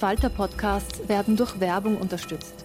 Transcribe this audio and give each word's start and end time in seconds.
Falter-Podcasts 0.00 1.08
werden 1.08 1.36
durch 1.36 1.60
Werbung 1.60 1.98
unterstützt. 1.98 2.64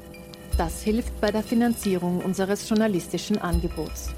Das 0.57 0.81
hilft 0.81 1.19
bei 1.19 1.31
der 1.31 1.43
Finanzierung 1.43 2.23
unseres 2.23 2.69
journalistischen 2.69 3.37
Angebots. 3.37 4.09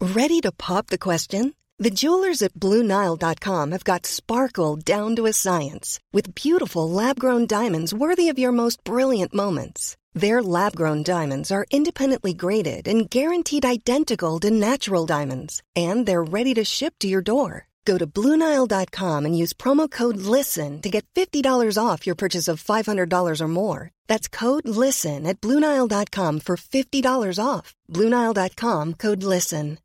Ready 0.00 0.40
to 0.40 0.50
pop 0.50 0.86
the 0.88 0.96
question? 0.96 1.52
The 1.78 1.90
jewelers 1.90 2.40
at 2.40 2.54
BlueNile.com 2.54 3.72
have 3.72 3.84
got 3.84 4.06
sparkle 4.06 4.76
down 4.76 5.14
to 5.16 5.26
a 5.26 5.32
science 5.32 5.98
with 6.10 6.34
beautiful 6.34 6.88
lab-grown 6.88 7.46
diamonds 7.46 7.92
worthy 7.92 8.30
of 8.30 8.38
your 8.38 8.52
most 8.52 8.82
brilliant 8.84 9.34
moments. 9.34 9.94
Their 10.14 10.40
lab-grown 10.42 11.02
diamonds 11.02 11.50
are 11.50 11.66
independently 11.70 12.32
graded 12.32 12.88
and 12.88 13.10
guaranteed 13.10 13.66
identical 13.66 14.40
to 14.40 14.50
natural 14.50 15.04
diamonds, 15.04 15.62
and 15.76 16.06
they're 16.06 16.24
ready 16.24 16.54
to 16.54 16.64
ship 16.64 16.94
to 17.00 17.08
your 17.08 17.22
door. 17.22 17.66
Go 17.84 17.98
to 17.98 18.06
Bluenile.com 18.06 19.26
and 19.26 19.36
use 19.36 19.52
promo 19.52 19.90
code 19.90 20.16
LISTEN 20.16 20.80
to 20.82 20.90
get 20.90 21.04
$50 21.14 21.78
off 21.78 22.06
your 22.06 22.16
purchase 22.16 22.48
of 22.48 22.62
$500 22.62 23.40
or 23.40 23.48
more. 23.48 23.90
That's 24.06 24.28
code 24.28 24.68
LISTEN 24.68 25.26
at 25.26 25.40
Bluenile.com 25.40 26.40
for 26.40 26.56
$50 26.56 27.38
off. 27.42 27.74
Bluenile.com 27.90 28.94
code 28.94 29.22
LISTEN. 29.22 29.78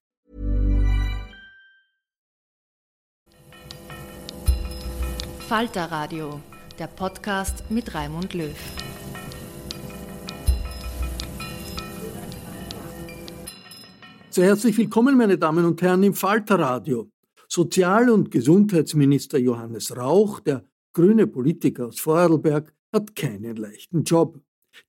Falter 5.50 5.90
Radio, 5.90 6.42
der 6.78 6.86
Podcast 6.86 7.64
mit 7.72 7.96
Raimund 7.96 8.36
Löw. 8.36 8.56
Sehr 14.30 14.46
herzlich 14.46 14.78
willkommen, 14.78 15.18
meine 15.18 15.40
Damen 15.40 15.66
und 15.66 15.82
Herren, 15.82 16.04
im 16.04 16.14
Falter 16.14 16.60
Radio. 16.60 17.10
Sozial- 17.52 18.12
und 18.12 18.30
Gesundheitsminister 18.30 19.40
Johannes 19.40 19.98
Rauch, 19.98 20.40
der 20.40 20.64
grüne 20.94 21.26
Politiker 21.26 21.88
aus 21.88 22.00
Vorarlberg, 22.00 22.72
hat 22.94 23.16
keinen 23.16 23.56
leichten 23.56 24.04
Job. 24.04 24.40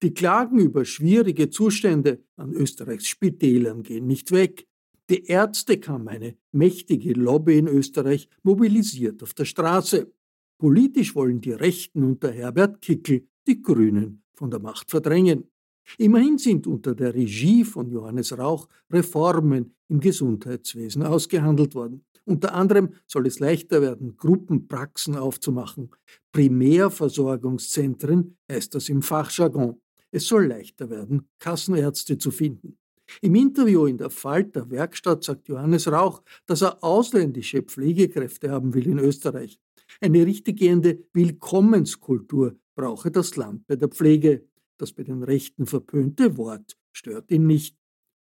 Die 0.03 0.13
Klagen 0.13 0.59
über 0.59 0.85
schwierige 0.85 1.49
Zustände 1.49 2.23
an 2.37 2.53
Österreichs 2.53 3.09
Spitälern 3.09 3.83
gehen 3.83 4.07
nicht 4.07 4.31
weg. 4.31 4.67
Die 5.09 5.25
Ärztekammer, 5.25 6.11
eine 6.11 6.37
mächtige 6.53 7.15
Lobby 7.15 7.59
in 7.59 7.67
Österreich, 7.67 8.29
mobilisiert 8.43 9.23
auf 9.23 9.33
der 9.33 9.47
Straße. 9.47 10.13
Politisch 10.59 11.15
wollen 11.15 11.41
die 11.41 11.53
Rechten 11.53 12.05
unter 12.05 12.31
Herbert 12.31 12.83
Kickel 12.83 13.27
die 13.47 13.63
Grünen 13.63 14.23
von 14.35 14.51
der 14.51 14.61
Macht 14.61 14.91
verdrängen. 14.91 15.51
Immerhin 15.97 16.37
sind 16.37 16.67
unter 16.67 16.95
der 16.95 17.15
Regie 17.15 17.65
von 17.65 17.91
Johannes 17.91 18.37
Rauch 18.37 18.69
Reformen 18.93 19.75
im 19.89 19.99
Gesundheitswesen 19.99 21.03
ausgehandelt 21.03 21.75
worden. 21.75 22.05
Unter 22.25 22.55
anderem 22.55 22.95
soll 23.07 23.27
es 23.27 23.39
leichter 23.39 23.83
werden, 23.83 24.17
Gruppenpraxen 24.17 25.17
aufzumachen. 25.17 25.91
Primärversorgungszentren 26.33 28.39
heißt 28.51 28.75
das 28.75 28.89
im 28.89 29.03
Fachjargon. 29.03 29.81
Es 30.11 30.27
soll 30.27 30.47
leichter 30.47 30.91
werden, 30.91 31.29
Kassenärzte 31.39 32.19
zu 32.19 32.31
finden. 32.31 32.79
Im 33.23 33.35
Interview 33.35 33.87
in 33.87 33.99
der 33.99 34.11
Falter 34.11 34.71
Werkstatt 34.71 35.25
sagt 35.25 35.49
Johannes 35.49 35.91
Rauch, 35.91 36.23
dass 36.47 36.63
er 36.63 36.83
ausländische 36.83 37.63
Pflegekräfte 37.63 38.51
haben 38.51 38.75
will 38.75 38.87
in 38.87 38.99
Österreich. 38.99 39.59
Eine 40.01 40.25
richtiggehende 40.25 41.05
Willkommenskultur 41.13 42.57
brauche 42.77 43.11
das 43.11 43.37
Land 43.37 43.67
bei 43.67 43.77
der 43.77 43.89
Pflege. 43.89 44.47
Das 44.79 44.93
bei 44.93 45.03
den 45.03 45.23
Rechten 45.23 45.67
verpönte 45.67 46.37
Wort 46.37 46.77
stört 46.93 47.31
ihn 47.31 47.47
nicht. 47.47 47.77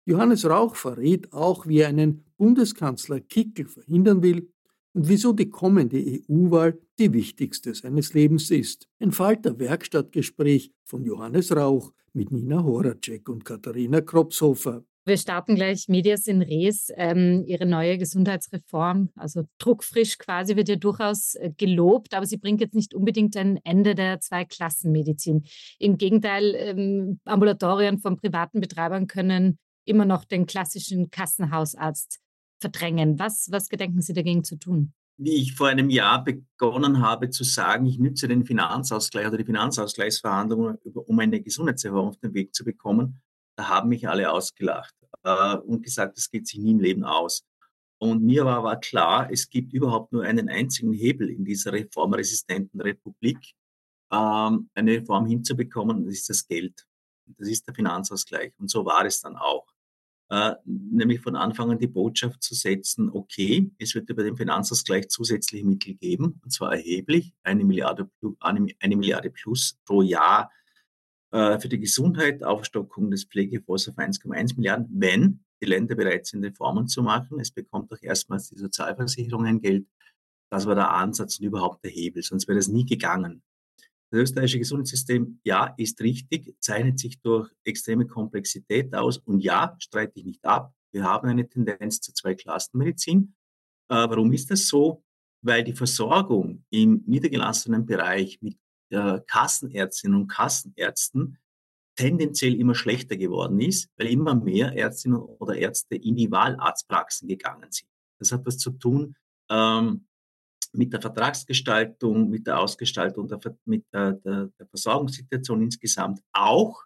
Johannes 0.05 0.45
Rauch 0.45 0.75
verrät 0.75 1.31
auch, 1.33 1.67
wie 1.67 1.79
er 1.79 1.89
einen 1.89 2.23
Bundeskanzler 2.39 3.19
Kickel 3.19 3.67
verhindern 3.67 4.23
will 4.23 4.49
und 4.93 5.09
wieso 5.09 5.33
die 5.33 5.49
kommende 5.49 5.97
EU-Wahl 5.97 6.79
die 6.97 7.13
wichtigste 7.13 7.75
seines 7.75 8.13
Lebens 8.13 8.49
ist. 8.49 8.87
Ein 8.99 9.11
Falter 9.11 9.59
Werkstattgespräch 9.59 10.71
von 10.85 11.03
Johannes 11.03 11.53
Rauch 11.55 11.91
mit 12.13 12.31
Nina 12.31 12.63
Horacek 12.63 13.27
und 13.27 13.43
Katharina 13.43 14.01
Kropshofer. 14.01 14.83
Wir 15.05 15.17
starten 15.17 15.55
gleich 15.55 15.87
Medias 15.89 16.27
in 16.27 16.41
Res. 16.41 16.91
Ähm, 16.95 17.43
ihre 17.45 17.65
neue 17.65 17.97
Gesundheitsreform, 17.97 19.09
also 19.15 19.43
druckfrisch 19.57 20.17
quasi, 20.17 20.55
wird 20.55 20.69
ja 20.69 20.75
durchaus 20.75 21.35
äh, 21.35 21.51
gelobt, 21.57 22.13
aber 22.13 22.25
sie 22.25 22.37
bringt 22.37 22.61
jetzt 22.61 22.75
nicht 22.75 22.93
unbedingt 22.93 23.35
ein 23.35 23.59
Ende 23.63 23.95
der 23.95 24.19
Zweiklassenmedizin. 24.21 25.45
Im 25.77 25.97
Gegenteil, 25.97 26.55
ähm, 26.55 27.19
Ambulatorien 27.25 27.99
von 27.99 28.17
privaten 28.17 28.61
Betreibern 28.61 29.07
können 29.07 29.57
immer 29.83 30.05
noch 30.05 30.25
den 30.25 30.45
klassischen 30.45 31.09
Kassenhausarzt 31.09 32.19
verdrängen. 32.59 33.19
Was, 33.19 33.49
was 33.51 33.69
gedenken 33.69 34.01
Sie 34.01 34.13
dagegen 34.13 34.43
zu 34.43 34.57
tun? 34.57 34.93
Wie 35.17 35.35
ich 35.35 35.53
vor 35.53 35.67
einem 35.67 35.89
Jahr 35.89 36.23
begonnen 36.23 37.01
habe 37.01 37.29
zu 37.29 37.43
sagen, 37.43 37.85
ich 37.85 37.99
nütze 37.99 38.27
den 38.27 38.45
Finanzausgleich 38.45 39.27
oder 39.27 39.37
die 39.37 39.45
Finanzausgleichsverhandlungen, 39.45 40.77
um 40.93 41.19
eine 41.19 41.41
Gesundheitsreform 41.41 42.09
auf 42.09 42.17
den 42.17 42.33
Weg 42.33 42.55
zu 42.55 42.63
bekommen, 42.63 43.19
da 43.57 43.67
haben 43.67 43.89
mich 43.89 44.07
alle 44.07 44.31
ausgelacht 44.31 44.95
äh, 45.23 45.57
und 45.57 45.83
gesagt, 45.83 46.15
das 46.15 46.29
geht 46.29 46.47
sich 46.47 46.59
nie 46.59 46.71
im 46.71 46.79
Leben 46.79 47.03
aus. 47.03 47.43
Und 48.01 48.23
mir 48.23 48.45
war 48.45 48.59
aber 48.59 48.77
klar, 48.77 49.29
es 49.29 49.49
gibt 49.49 49.73
überhaupt 49.73 50.13
nur 50.13 50.23
einen 50.23 50.47
einzigen 50.47 50.93
Hebel 50.93 51.29
in 51.29 51.43
dieser 51.43 51.73
reformresistenten 51.73 52.79
Republik, 52.79 53.53
ähm, 54.11 54.69
eine 54.73 54.91
Reform 54.93 55.25
hinzubekommen, 55.25 56.05
das 56.05 56.13
ist 56.13 56.29
das 56.29 56.47
Geld. 56.47 56.85
Das 57.37 57.49
ist 57.49 57.67
der 57.67 57.75
Finanzausgleich. 57.75 58.53
Und 58.57 58.71
so 58.71 58.85
war 58.85 59.05
es 59.05 59.21
dann 59.21 59.35
auch 59.35 59.67
äh, 60.29 60.53
nämlich 60.65 61.21
von 61.21 61.35
Anfang 61.35 61.71
an 61.71 61.79
die 61.79 61.87
Botschaft 61.87 62.43
zu 62.43 62.53
setzen, 62.53 63.09
okay, 63.11 63.71
es 63.79 63.95
wird 63.95 64.09
über 64.09 64.23
den 64.23 64.37
Finanzausgleich 64.37 65.09
zusätzliche 65.09 65.65
Mittel 65.65 65.95
geben, 65.95 66.39
und 66.43 66.51
zwar 66.51 66.73
erheblich, 66.73 67.33
eine 67.43 67.63
Milliarde, 67.63 68.09
eine, 68.39 68.95
Milliarde 68.95 69.31
plus 69.31 69.79
pro 69.85 70.03
Jahr 70.03 70.51
äh, 71.31 71.59
für 71.59 71.67
die 71.67 71.79
Gesundheit, 71.79 72.43
Aufstockung 72.43 73.09
des 73.09 73.25
Pflegefonds 73.25 73.89
auf 73.89 73.97
1,1 73.97 74.55
Milliarden, 74.55 74.87
wenn 74.91 75.43
die 75.61 75.67
Länder 75.67 75.95
bereit 75.95 76.27
sind, 76.27 76.45
Reformen 76.45 76.87
zu 76.87 77.01
machen. 77.01 77.39
Es 77.39 77.51
bekommt 77.51 77.91
auch 77.91 78.01
erstmals 78.01 78.49
die 78.49 78.57
Sozialversicherung 78.57 79.45
ein 79.45 79.61
Geld. 79.61 79.87
Das 80.51 80.65
war 80.65 80.75
der 80.75 80.91
Ansatz 80.91 81.39
und 81.39 81.45
überhaupt 81.45 81.83
der 81.83 81.91
Hebel, 81.91 82.23
sonst 82.23 82.47
wäre 82.47 82.57
das 82.57 82.67
nie 82.67 82.85
gegangen. 82.85 83.41
Das 84.11 84.21
österreichische 84.21 84.59
Gesundheitssystem, 84.59 85.39
ja, 85.43 85.73
ist 85.77 86.01
richtig, 86.01 86.55
zeichnet 86.59 86.99
sich 86.99 87.21
durch 87.21 87.51
extreme 87.63 88.07
Komplexität 88.07 88.93
aus. 88.95 89.19
Und 89.19 89.41
ja, 89.41 89.75
streite 89.79 90.13
ich 90.15 90.25
nicht 90.25 90.45
ab, 90.45 90.73
wir 90.91 91.03
haben 91.03 91.27
eine 91.27 91.47
Tendenz 91.47 92.01
zur 92.01 92.15
Zweiklassenmedizin. 92.15 93.35
Äh, 93.89 93.95
warum 93.95 94.31
ist 94.33 94.49
das 94.49 94.67
so? 94.67 95.03
Weil 95.41 95.63
die 95.63 95.73
Versorgung 95.73 96.65
im 96.69 97.03
niedergelassenen 97.05 97.85
Bereich 97.85 98.41
mit 98.41 98.57
äh, 98.89 99.19
Kassenärztinnen 99.27 100.21
und 100.21 100.27
Kassenärzten 100.27 101.37
tendenziell 101.95 102.55
immer 102.55 102.75
schlechter 102.75 103.17
geworden 103.17 103.59
ist, 103.59 103.89
weil 103.97 104.07
immer 104.07 104.33
mehr 104.33 104.75
Ärztinnen 104.75 105.19
oder 105.19 105.55
Ärzte 105.55 105.95
in 105.95 106.15
die 106.15 106.31
Wahlarztpraxen 106.31 107.27
gegangen 107.27 107.71
sind. 107.71 107.89
Das 108.19 108.31
hat 108.31 108.45
was 108.45 108.57
zu 108.57 108.71
tun 108.71 109.15
ähm, 109.49 110.07
mit 110.71 110.93
der 110.93 111.01
Vertragsgestaltung, 111.01 112.29
mit 112.29 112.47
der 112.47 112.59
Ausgestaltung, 112.59 113.27
der, 113.27 113.39
mit 113.65 113.85
der, 113.93 114.13
der, 114.13 114.49
der 114.59 114.67
Versorgungssituation 114.67 115.61
insgesamt 115.61 116.21
auch 116.31 116.83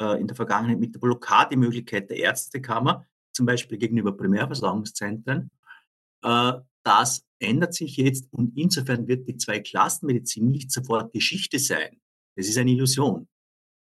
äh, 0.00 0.20
in 0.20 0.26
der 0.26 0.36
Vergangenheit 0.36 0.78
mit 0.78 0.94
der 0.94 1.00
Blockademöglichkeit 1.00 2.10
der 2.10 2.18
Ärztekammer, 2.18 3.06
zum 3.32 3.46
Beispiel 3.46 3.78
gegenüber 3.78 4.16
Primärversorgungszentren. 4.16 5.50
Äh, 6.22 6.52
das 6.82 7.24
ändert 7.38 7.74
sich 7.74 7.96
jetzt 7.96 8.32
und 8.32 8.56
insofern 8.56 9.06
wird 9.06 9.28
die 9.28 9.36
Zweiklassenmedizin 9.36 10.50
nicht 10.50 10.70
sofort 10.70 11.12
Geschichte 11.12 11.58
sein. 11.58 12.00
Das 12.36 12.48
ist 12.48 12.58
eine 12.58 12.72
Illusion. 12.72 13.28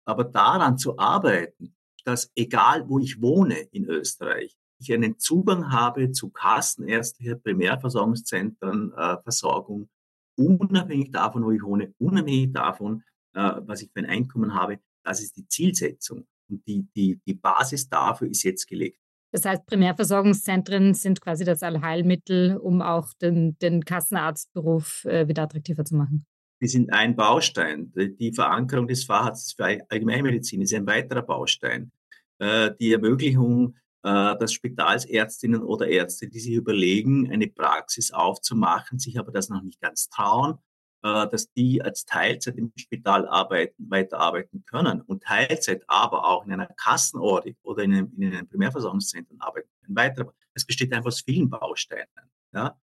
Aber 0.04 0.24
daran 0.24 0.78
zu 0.78 0.98
arbeiten, 0.98 1.74
dass 2.04 2.30
egal 2.34 2.88
wo 2.88 2.98
ich 2.98 3.20
wohne 3.22 3.60
in 3.70 3.84
Österreich, 3.84 4.56
ich 4.82 4.92
einen 4.92 5.18
Zugang 5.18 5.72
habe 5.72 6.12
zu 6.12 6.30
kassenärztlicher 6.30 7.36
Primärversorgungszentren, 7.36 8.92
äh, 8.96 9.16
Versorgung, 9.22 9.88
unabhängig 10.36 11.10
davon, 11.10 11.44
wo 11.44 11.50
ich 11.50 11.62
wohne, 11.62 11.94
unabhängig 11.98 12.52
davon, 12.52 13.02
äh, 13.34 13.52
was 13.66 13.82
ich 13.82 13.90
für 13.92 14.00
ein 14.00 14.06
Einkommen 14.06 14.54
habe, 14.54 14.78
das 15.04 15.22
ist 15.22 15.36
die 15.36 15.46
Zielsetzung. 15.46 16.26
Und 16.48 16.66
die, 16.66 16.86
die, 16.94 17.20
die 17.26 17.34
Basis 17.34 17.88
dafür 17.88 18.28
ist 18.28 18.42
jetzt 18.42 18.66
gelegt. 18.66 18.98
Das 19.32 19.46
heißt, 19.46 19.64
Primärversorgungszentren 19.64 20.92
sind 20.92 21.20
quasi 21.22 21.44
das 21.44 21.62
Allheilmittel, 21.62 22.58
um 22.58 22.82
auch 22.82 23.14
den, 23.14 23.56
den 23.58 23.84
Kassenarztberuf 23.84 25.06
äh, 25.06 25.26
wieder 25.26 25.44
attraktiver 25.44 25.84
zu 25.84 25.96
machen. 25.96 26.26
Die 26.60 26.68
sind 26.68 26.92
ein 26.92 27.16
Baustein. 27.16 27.92
Die 27.96 28.32
Verankerung 28.32 28.86
des 28.86 29.04
Facharztes 29.04 29.54
für 29.54 29.80
Allgemeinmedizin 29.88 30.60
ist 30.60 30.74
ein 30.74 30.86
weiterer 30.86 31.22
Baustein. 31.22 31.90
Äh, 32.38 32.72
die 32.78 32.92
Ermöglichung, 32.92 33.74
dass 34.02 34.52
Spitalsärztinnen 34.52 35.62
oder 35.62 35.86
Ärzte, 35.86 36.28
die 36.28 36.40
sich 36.40 36.54
überlegen, 36.54 37.30
eine 37.30 37.46
Praxis 37.46 38.10
aufzumachen, 38.10 38.98
sich 38.98 39.18
aber 39.18 39.30
das 39.30 39.48
noch 39.48 39.62
nicht 39.62 39.80
ganz 39.80 40.08
trauen, 40.08 40.58
äh, 41.04 41.26
dass 41.28 41.52
die 41.52 41.82
als 41.82 42.04
Teilzeit 42.04 42.56
im 42.56 42.72
Spital 42.76 43.26
arbeiten, 43.26 43.90
weiterarbeiten 43.90 44.64
können 44.64 45.00
und 45.00 45.24
Teilzeit 45.24 45.82
aber 45.88 46.24
auch 46.28 46.46
in 46.46 46.52
einer 46.52 46.68
Kassenordik 46.76 47.56
oder 47.62 47.82
in 47.82 47.92
einem, 47.92 48.12
in 48.16 48.32
einem 48.32 48.48
Primärversorgungszentrum 48.48 49.40
arbeiten 49.40 49.68
können. 49.80 49.96
Weiter, 49.96 50.32
es 50.54 50.64
besteht 50.64 50.92
einfach 50.92 51.08
aus 51.08 51.22
vielen 51.22 51.50
Bausteinen. 51.50 52.06
Ja? 52.54 52.78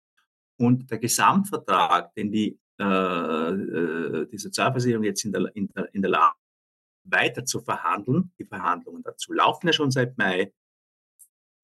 Und 0.58 0.88
der 0.93 0.99
Gesamtvertrag, 0.99 2.14
den 2.14 2.31
die, 2.31 2.56
äh, 2.78 2.84
äh 2.84 4.26
die 4.31 4.38
Sozialversicherung 4.38 5.02
jetzt 5.02 5.25
in 5.25 5.32
der, 5.32 5.50
in 5.56 5.69
der, 5.75 5.93
in 5.93 6.02
der 6.02 6.12
Lage 6.12 6.37
weiter 7.02 7.44
zu 7.44 7.61
verhandeln, 7.61 8.32
die 8.38 8.44
Verhandlungen 8.44 9.02
dazu 9.02 9.32
laufen 9.32 9.66
ja 9.66 9.72
schon 9.72 9.90
seit 9.90 10.16
Mai, 10.16 10.52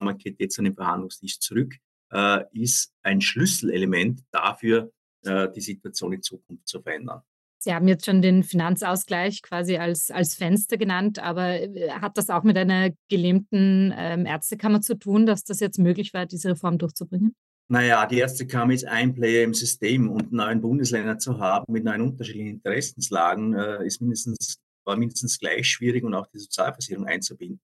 man 0.01 0.17
geht 0.17 0.39
jetzt 0.39 0.57
an 0.59 0.65
den 0.65 0.75
Verhandlungstisch 0.75 1.39
zurück, 1.39 1.75
äh, 2.11 2.43
ist 2.53 2.93
ein 3.03 3.21
Schlüsselelement 3.21 4.21
dafür, 4.31 4.91
äh, 5.23 5.49
die 5.51 5.61
Situation 5.61 6.13
in 6.13 6.21
Zukunft 6.21 6.67
zu 6.67 6.81
verändern. 6.81 7.21
Sie 7.63 7.75
haben 7.75 7.87
jetzt 7.87 8.07
schon 8.07 8.23
den 8.23 8.43
Finanzausgleich 8.43 9.43
quasi 9.43 9.77
als, 9.77 10.09
als 10.09 10.33
Fenster 10.33 10.77
genannt, 10.77 11.19
aber 11.19 11.61
äh, 11.61 11.91
hat 11.91 12.17
das 12.17 12.31
auch 12.31 12.41
mit 12.41 12.57
einer 12.57 12.89
gelähmten 13.07 13.93
ähm, 13.95 14.25
Ärztekammer 14.25 14.81
zu 14.81 14.95
tun, 14.95 15.27
dass 15.27 15.43
das 15.43 15.59
jetzt 15.59 15.77
möglich 15.77 16.11
war, 16.13 16.25
diese 16.25 16.49
Reform 16.49 16.79
durchzubringen? 16.79 17.35
Naja, 17.67 18.05
die 18.07 18.17
Ärztekammer 18.17 18.73
ist 18.73 18.85
ein 18.85 19.13
Player 19.13 19.43
im 19.43 19.53
System 19.53 20.09
und 20.09 20.33
neun 20.33 20.59
Bundesländer 20.59 21.19
zu 21.19 21.39
haben 21.39 21.71
mit 21.71 21.83
neun 21.83 22.01
unterschiedlichen 22.01 22.55
Interessenslagen 22.55 23.53
äh, 23.53 23.85
ist 23.85 24.01
mindestens, 24.01 24.59
war 24.83 24.97
mindestens 24.97 25.37
gleich 25.37 25.69
schwierig 25.69 26.03
und 26.03 26.15
auch 26.15 26.27
die 26.33 26.39
Sozialversicherung 26.39 27.05
einzubinden, 27.05 27.61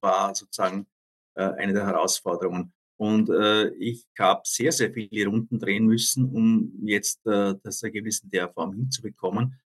war 0.00 0.34
sozusagen 0.34 0.86
eine 1.34 1.72
der 1.72 1.86
Herausforderungen. 1.86 2.72
Und 2.96 3.28
äh, 3.28 3.70
ich 3.74 4.06
habe 4.18 4.42
sehr, 4.44 4.70
sehr 4.70 4.92
viele 4.92 5.26
Runden 5.26 5.58
drehen 5.58 5.86
müssen, 5.86 6.30
um 6.30 6.72
jetzt 6.84 7.26
äh, 7.26 7.54
das 7.62 7.82
Ergebnis 7.82 8.20
in 8.20 8.30
der 8.30 8.48
Form 8.52 8.72
hinzubekommen. 8.72 9.58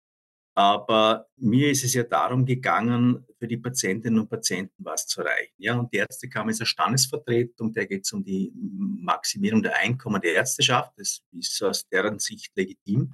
Aber 0.55 1.27
mir 1.37 1.71
ist 1.71 1.85
es 1.85 1.93
ja 1.93 2.03
darum 2.03 2.47
gegangen, 2.47 3.27
für 3.39 3.47
die 3.47 3.59
Patientinnen 3.59 4.21
und 4.21 4.31
Patienten 4.31 4.73
was 4.79 5.07
zu 5.07 5.21
erreichen. 5.21 5.53
Ja, 5.59 5.79
und 5.79 5.93
die 5.93 5.99
Ärztekammer 5.99 6.51
ist 6.51 6.61
eine 6.61 6.67
Standesvertretung, 6.67 7.75
da 7.75 7.85
geht 7.85 8.07
es 8.07 8.13
um 8.13 8.25
die 8.25 8.51
Maximierung 8.55 9.63
der 9.63 9.77
Einkommen 9.77 10.21
der 10.21 10.35
Ärzteschaft. 10.35 10.93
Das 10.97 11.21
ist 11.33 11.63
aus 11.63 11.87
deren 11.89 12.19
Sicht 12.19 12.53
legitim, 12.57 13.13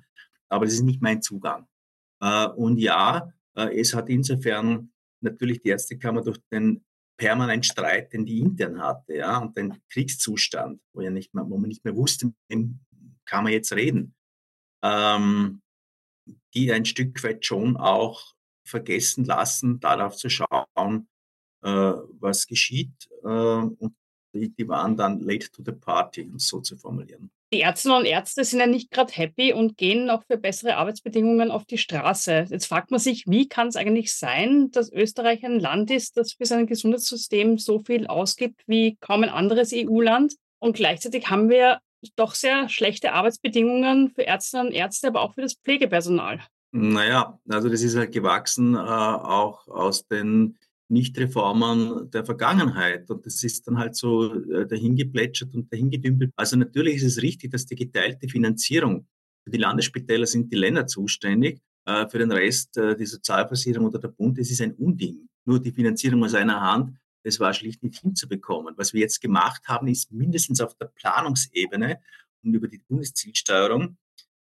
aber 0.48 0.66
das 0.66 0.74
ist 0.74 0.82
nicht 0.82 1.02
mein 1.02 1.20
Zugang. 1.20 1.66
Äh, 2.20 2.46
und 2.48 2.78
ja, 2.78 3.32
äh, 3.56 3.80
es 3.80 3.92
hat 3.92 4.08
insofern 4.08 4.92
natürlich 5.20 5.62
die 5.62 5.70
Ärztekammer 5.70 6.22
durch 6.22 6.38
den 6.52 6.84
permanent 7.16 7.64
Streit, 7.66 8.12
den 8.12 8.26
die 8.26 8.40
intern 8.40 8.80
hatte, 8.80 9.14
ja, 9.14 9.38
und 9.38 9.56
den 9.56 9.80
Kriegszustand, 9.90 10.80
wo, 10.92 11.02
ja 11.02 11.10
nicht 11.10 11.34
mehr, 11.34 11.48
wo 11.48 11.58
man 11.58 11.68
nicht 11.68 11.84
mehr 11.84 11.96
wusste, 11.96 12.32
mit 12.48 12.70
kann 13.24 13.44
man 13.44 13.52
jetzt 13.52 13.72
reden, 13.72 14.14
ähm, 14.82 15.62
die 16.54 16.72
ein 16.72 16.84
Stück 16.84 17.22
weit 17.22 17.44
schon 17.44 17.76
auch 17.76 18.34
vergessen 18.66 19.24
lassen, 19.24 19.80
darauf 19.80 20.16
zu 20.16 20.28
schauen, 20.28 21.08
äh, 21.62 21.92
was 22.20 22.46
geschieht. 22.46 23.08
Äh, 23.22 23.26
und 23.26 23.94
die, 24.34 24.50
die 24.50 24.68
waren 24.68 24.96
dann 24.96 25.20
late 25.20 25.50
to 25.50 25.62
the 25.64 25.72
party, 25.72 26.22
um 26.22 26.36
es 26.36 26.48
so 26.48 26.60
zu 26.60 26.76
formulieren. 26.76 27.30
Die 27.52 27.60
Ärztinnen 27.60 27.98
und 27.98 28.04
Ärzte 28.06 28.44
sind 28.44 28.60
ja 28.60 28.66
nicht 28.66 28.90
gerade 28.90 29.12
happy 29.12 29.52
und 29.52 29.76
gehen 29.76 30.08
auch 30.08 30.22
für 30.24 30.38
bessere 30.38 30.76
Arbeitsbedingungen 30.76 31.50
auf 31.50 31.66
die 31.66 31.76
Straße. 31.76 32.46
Jetzt 32.48 32.64
fragt 32.64 32.90
man 32.90 32.98
sich, 32.98 33.24
wie 33.26 33.46
kann 33.46 33.68
es 33.68 33.76
eigentlich 33.76 34.14
sein, 34.14 34.70
dass 34.70 34.90
Österreich 34.90 35.44
ein 35.44 35.60
Land 35.60 35.90
ist, 35.90 36.16
das 36.16 36.32
für 36.32 36.46
sein 36.46 36.66
Gesundheitssystem 36.66 37.58
so 37.58 37.78
viel 37.78 38.06
ausgibt 38.06 38.62
wie 38.66 38.96
kaum 39.02 39.22
ein 39.22 39.28
anderes 39.28 39.72
EU-Land. 39.74 40.34
Und 40.60 40.76
gleichzeitig 40.76 41.28
haben 41.28 41.50
wir 41.50 41.80
doch 42.16 42.34
sehr 42.34 42.70
schlechte 42.70 43.12
Arbeitsbedingungen 43.12 44.08
für 44.08 44.26
Ärztinnen 44.26 44.68
und 44.68 44.72
Ärzte, 44.72 45.08
aber 45.08 45.20
auch 45.20 45.34
für 45.34 45.42
das 45.42 45.54
Pflegepersonal. 45.54 46.40
Naja, 46.70 47.38
also 47.50 47.68
das 47.68 47.82
ist 47.82 47.96
halt 47.96 48.12
gewachsen 48.12 48.74
äh, 48.76 48.78
auch 48.78 49.68
aus 49.68 50.06
den 50.06 50.56
nicht-Reformern 50.92 52.10
der 52.10 52.24
Vergangenheit. 52.24 53.10
Und 53.10 53.26
das 53.26 53.42
ist 53.42 53.66
dann 53.66 53.78
halt 53.78 53.96
so 53.96 54.34
äh, 54.34 54.66
dahingeplätschert 54.66 55.54
und 55.54 55.72
dahingedümpelt. 55.72 56.32
Also 56.36 56.56
natürlich 56.56 56.96
ist 56.96 57.04
es 57.04 57.22
richtig, 57.22 57.50
dass 57.50 57.66
die 57.66 57.76
geteilte 57.76 58.28
Finanzierung 58.28 59.06
für 59.44 59.50
die 59.50 59.58
Landesspitäler 59.58 60.26
sind 60.26 60.52
die 60.52 60.56
Länder 60.56 60.86
zuständig, 60.86 61.60
äh, 61.86 62.06
für 62.08 62.18
den 62.18 62.30
Rest 62.30 62.76
äh, 62.76 62.94
die 62.96 63.06
Sozialversicherung 63.06 63.86
oder 63.86 63.98
der 63.98 64.08
Bund, 64.08 64.38
das 64.38 64.50
ist 64.50 64.60
ein 64.60 64.74
Unding. 64.74 65.28
Nur 65.44 65.60
die 65.60 65.72
Finanzierung 65.72 66.22
aus 66.24 66.34
einer 66.34 66.60
Hand, 66.60 66.96
das 67.24 67.40
war 67.40 67.52
schlicht 67.52 67.82
nicht 67.82 68.00
hinzubekommen. 68.00 68.74
Was 68.76 68.92
wir 68.92 69.00
jetzt 69.00 69.20
gemacht 69.20 69.62
haben, 69.66 69.88
ist 69.88 70.12
mindestens 70.12 70.60
auf 70.60 70.76
der 70.76 70.86
Planungsebene 70.86 72.00
und 72.44 72.54
über 72.54 72.68
die 72.68 72.78
Bundeszielsteuerung 72.78 73.96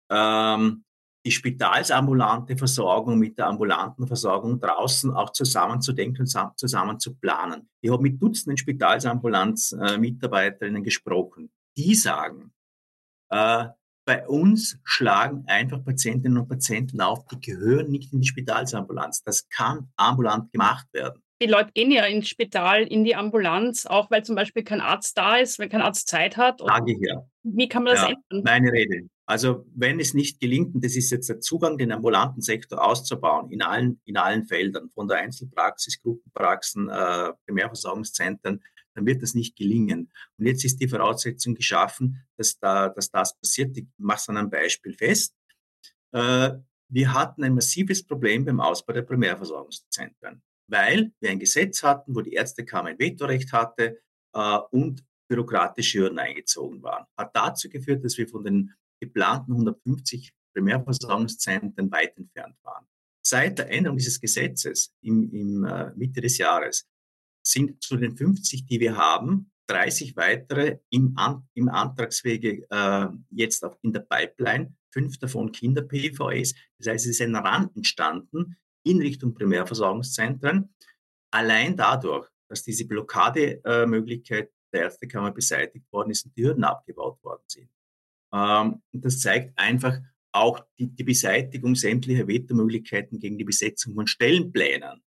ähm, 0.09 0.83
die 1.25 1.31
spitalsambulante 1.31 2.55
Versorgung 2.57 3.17
mit 3.19 3.37
der 3.37 3.47
ambulanten 3.47 4.07
Versorgung 4.07 4.59
draußen 4.59 5.13
auch 5.13 5.29
zusammenzudenken 5.31 6.21
und 6.21 6.29
zusammen 6.57 6.99
zu 6.99 7.15
planen. 7.15 7.69
Ich 7.81 7.91
habe 7.91 8.01
mit 8.01 8.21
Dutzenden 8.21 8.57
Spitalsambulanz-Mitarbeiterinnen 8.57 10.83
gesprochen. 10.83 11.51
Die 11.77 11.95
sagen, 11.95 12.51
äh, 13.29 13.67
bei 14.05 14.27
uns 14.27 14.77
schlagen 14.83 15.45
einfach 15.47 15.81
Patientinnen 15.83 16.37
und 16.39 16.49
Patienten 16.49 17.01
auf, 17.01 17.25
die 17.27 17.39
gehören 17.39 17.91
nicht 17.91 18.11
in 18.13 18.21
die 18.21 18.27
Spitalsambulanz. 18.27 19.21
Das 19.23 19.47
kann 19.49 19.91
ambulant 19.95 20.51
gemacht 20.51 20.87
werden. 20.91 21.21
Die 21.41 21.47
Leute 21.47 21.71
gehen 21.73 21.91
ja 21.91 22.05
ins 22.05 22.29
Spital, 22.29 22.83
in 22.83 23.03
die 23.03 23.15
Ambulanz, 23.15 23.87
auch 23.87 24.11
weil 24.11 24.23
zum 24.23 24.35
Beispiel 24.35 24.63
kein 24.63 24.81
Arzt 24.81 25.17
da 25.17 25.37
ist, 25.37 25.57
wenn 25.59 25.69
kein 25.69 25.81
Arzt 25.81 26.07
Zeit 26.07 26.37
hat. 26.37 26.59
Sage 26.59 26.91
ich 26.91 26.99
ja. 27.01 27.25
Wie 27.43 27.67
kann 27.67 27.83
man 27.83 27.95
das 27.95 28.03
ja, 28.03 28.09
ändern? 28.09 28.43
Meine 28.43 28.71
Rede. 28.71 29.07
Also 29.31 29.65
wenn 29.73 30.01
es 30.01 30.13
nicht 30.13 30.41
gelingt, 30.41 30.75
und 30.75 30.83
das 30.83 30.97
ist 30.97 31.09
jetzt 31.09 31.29
der 31.29 31.39
Zugang, 31.39 31.77
den 31.77 31.93
ambulanten 31.93 32.41
Sektor 32.41 32.83
auszubauen, 32.83 33.49
in 33.49 33.61
allen, 33.61 34.01
in 34.03 34.17
allen 34.17 34.45
Feldern, 34.45 34.89
von 34.89 35.07
der 35.07 35.19
Einzelpraxis, 35.19 36.01
Gruppenpraxen, 36.01 36.89
äh, 36.89 37.31
Primärversorgungszentren, 37.45 38.61
dann 38.93 39.05
wird 39.05 39.23
das 39.23 39.33
nicht 39.33 39.55
gelingen. 39.55 40.11
Und 40.37 40.45
jetzt 40.47 40.65
ist 40.65 40.81
die 40.81 40.89
Voraussetzung 40.89 41.55
geschaffen, 41.55 42.25
dass, 42.35 42.59
da, 42.59 42.89
dass 42.89 43.09
das 43.09 43.39
passiert. 43.39 43.77
Ich 43.77 43.85
mache 43.95 44.17
es 44.17 44.27
an 44.27 44.35
einem 44.35 44.49
Beispiel 44.49 44.93
fest. 44.97 45.33
Äh, 46.11 46.51
wir 46.89 47.13
hatten 47.13 47.45
ein 47.45 47.55
massives 47.55 48.05
Problem 48.05 48.43
beim 48.43 48.59
Ausbau 48.59 48.91
der 48.91 49.03
Primärversorgungszentren, 49.03 50.41
weil 50.67 51.13
wir 51.21 51.29
ein 51.29 51.39
Gesetz 51.39 51.83
hatten, 51.83 52.13
wo 52.13 52.19
die 52.19 52.33
Ärztekammer 52.33 52.89
ein 52.89 52.99
Vetorecht 52.99 53.53
hatte 53.53 54.01
äh, 54.33 54.57
und 54.71 55.05
bürokratische 55.29 55.99
Hürden 55.99 56.19
eingezogen 56.19 56.83
waren. 56.83 57.05
Hat 57.15 57.33
dazu 57.33 57.69
geführt, 57.69 58.03
dass 58.03 58.17
wir 58.17 58.27
von 58.27 58.43
den 58.43 58.73
geplanten 59.01 59.53
150 59.53 60.33
Primärversorgungszentren 60.53 61.91
weit 61.91 62.17
entfernt 62.17 62.55
waren. 62.63 62.85
Seit 63.25 63.59
der 63.59 63.69
Änderung 63.69 63.97
dieses 63.97 64.19
Gesetzes 64.19 64.93
im, 65.01 65.31
im 65.31 65.65
äh, 65.65 65.91
Mitte 65.95 66.21
des 66.21 66.37
Jahres 66.37 66.87
sind 67.45 67.81
zu 67.83 67.97
den 67.97 68.15
50, 68.15 68.65
die 68.65 68.79
wir 68.79 68.95
haben, 68.97 69.51
30 69.67 70.15
weitere 70.15 70.79
im, 70.89 71.13
An 71.15 71.47
im 71.53 71.69
Antragswege 71.69 72.67
äh, 72.69 73.07
jetzt 73.29 73.63
auch 73.63 73.77
in 73.81 73.93
der 73.93 74.01
Pipeline, 74.01 74.75
fünf 74.91 75.17
davon 75.17 75.51
Kinder-PVS. 75.51 76.53
Das 76.77 76.87
heißt, 76.87 77.05
es 77.05 77.11
ist 77.11 77.21
ein 77.21 77.35
Rand 77.35 77.75
entstanden 77.75 78.57
in 78.83 79.01
Richtung 79.01 79.33
Primärversorgungszentren. 79.33 80.73
Allein 81.31 81.77
dadurch, 81.77 82.27
dass 82.49 82.63
diese 82.63 82.85
Blockademöglichkeit 82.85 84.47
äh, 84.47 84.51
der 84.73 84.81
Ärztekammer 84.83 85.31
beseitigt 85.31 85.85
worden 85.91 86.11
ist 86.11 86.25
und 86.25 86.35
die 86.35 86.43
Hürden 86.43 86.63
abgebaut 86.63 87.23
worden 87.23 87.43
sind. 87.47 87.69
Ähm, 88.33 88.81
und 88.91 89.05
das 89.05 89.19
zeigt 89.19 89.57
einfach 89.57 89.99
auch 90.31 90.63
die, 90.79 90.87
die 90.87 91.03
Beseitigung 91.03 91.75
sämtlicher 91.75 92.27
Vetomöglichkeiten 92.27 93.19
gegen 93.19 93.37
die 93.37 93.43
Besetzung 93.43 93.95
von 93.95 94.07
Stellenplänen. 94.07 95.03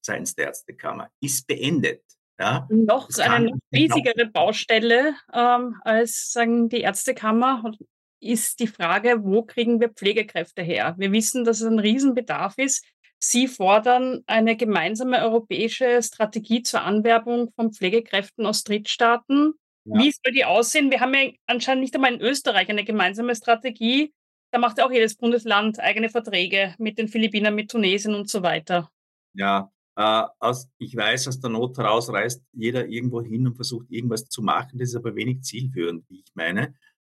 seitens 0.00 0.34
der 0.34 0.46
Ärztekammer 0.46 1.10
ist 1.20 1.46
beendet. 1.46 2.02
Ja, 2.38 2.66
noch 2.70 3.08
eine 3.18 3.50
noch 3.50 3.58
riesigere 3.72 4.26
Baustelle 4.26 5.14
ähm, 5.32 5.76
als 5.82 6.32
sagen 6.32 6.68
die 6.68 6.82
Ärztekammer 6.82 7.72
ist 8.20 8.60
die 8.60 8.66
Frage, 8.66 9.24
wo 9.24 9.42
kriegen 9.42 9.80
wir 9.80 9.90
Pflegekräfte 9.90 10.62
her? 10.62 10.94
Wir 10.98 11.12
wissen, 11.12 11.44
dass 11.44 11.60
es 11.60 11.66
ein 11.66 11.78
Riesenbedarf 11.78 12.58
ist. 12.58 12.84
Sie 13.18 13.48
fordern 13.48 14.22
eine 14.26 14.56
gemeinsame 14.56 15.22
europäische 15.22 16.02
Strategie 16.02 16.62
zur 16.62 16.82
Anwerbung 16.82 17.50
von 17.54 17.72
Pflegekräften 17.72 18.44
aus 18.44 18.64
Drittstaaten. 18.64 19.54
Ja. 19.86 20.00
Wie 20.00 20.10
soll 20.10 20.32
die 20.32 20.44
aussehen? 20.44 20.90
Wir 20.90 21.00
haben 21.00 21.14
ja 21.14 21.30
anscheinend 21.46 21.82
nicht 21.82 21.94
einmal 21.94 22.12
in 22.12 22.20
Österreich 22.20 22.68
eine 22.68 22.84
gemeinsame 22.84 23.34
Strategie. 23.36 24.12
Da 24.50 24.58
macht 24.58 24.78
ja 24.78 24.86
auch 24.86 24.90
jedes 24.90 25.16
Bundesland 25.16 25.78
eigene 25.78 26.08
Verträge 26.08 26.74
mit 26.78 26.98
den 26.98 27.08
Philippinen, 27.08 27.54
mit 27.54 27.70
Tunesien 27.70 28.14
und 28.14 28.28
so 28.28 28.42
weiter. 28.42 28.90
Ja, 29.34 29.70
äh, 29.96 30.24
aus, 30.40 30.68
ich 30.78 30.96
weiß, 30.96 31.28
aus 31.28 31.40
der 31.40 31.50
Not 31.50 31.78
heraus 31.78 32.10
reist 32.10 32.42
jeder 32.52 32.86
irgendwo 32.86 33.22
hin 33.22 33.46
und 33.46 33.54
versucht 33.54 33.86
irgendwas 33.90 34.28
zu 34.28 34.42
machen. 34.42 34.78
Das 34.78 34.88
ist 34.90 34.96
aber 34.96 35.14
wenig 35.14 35.42
zielführend, 35.42 36.04
wie 36.08 36.20
ich 36.20 36.32
meine. 36.34 36.74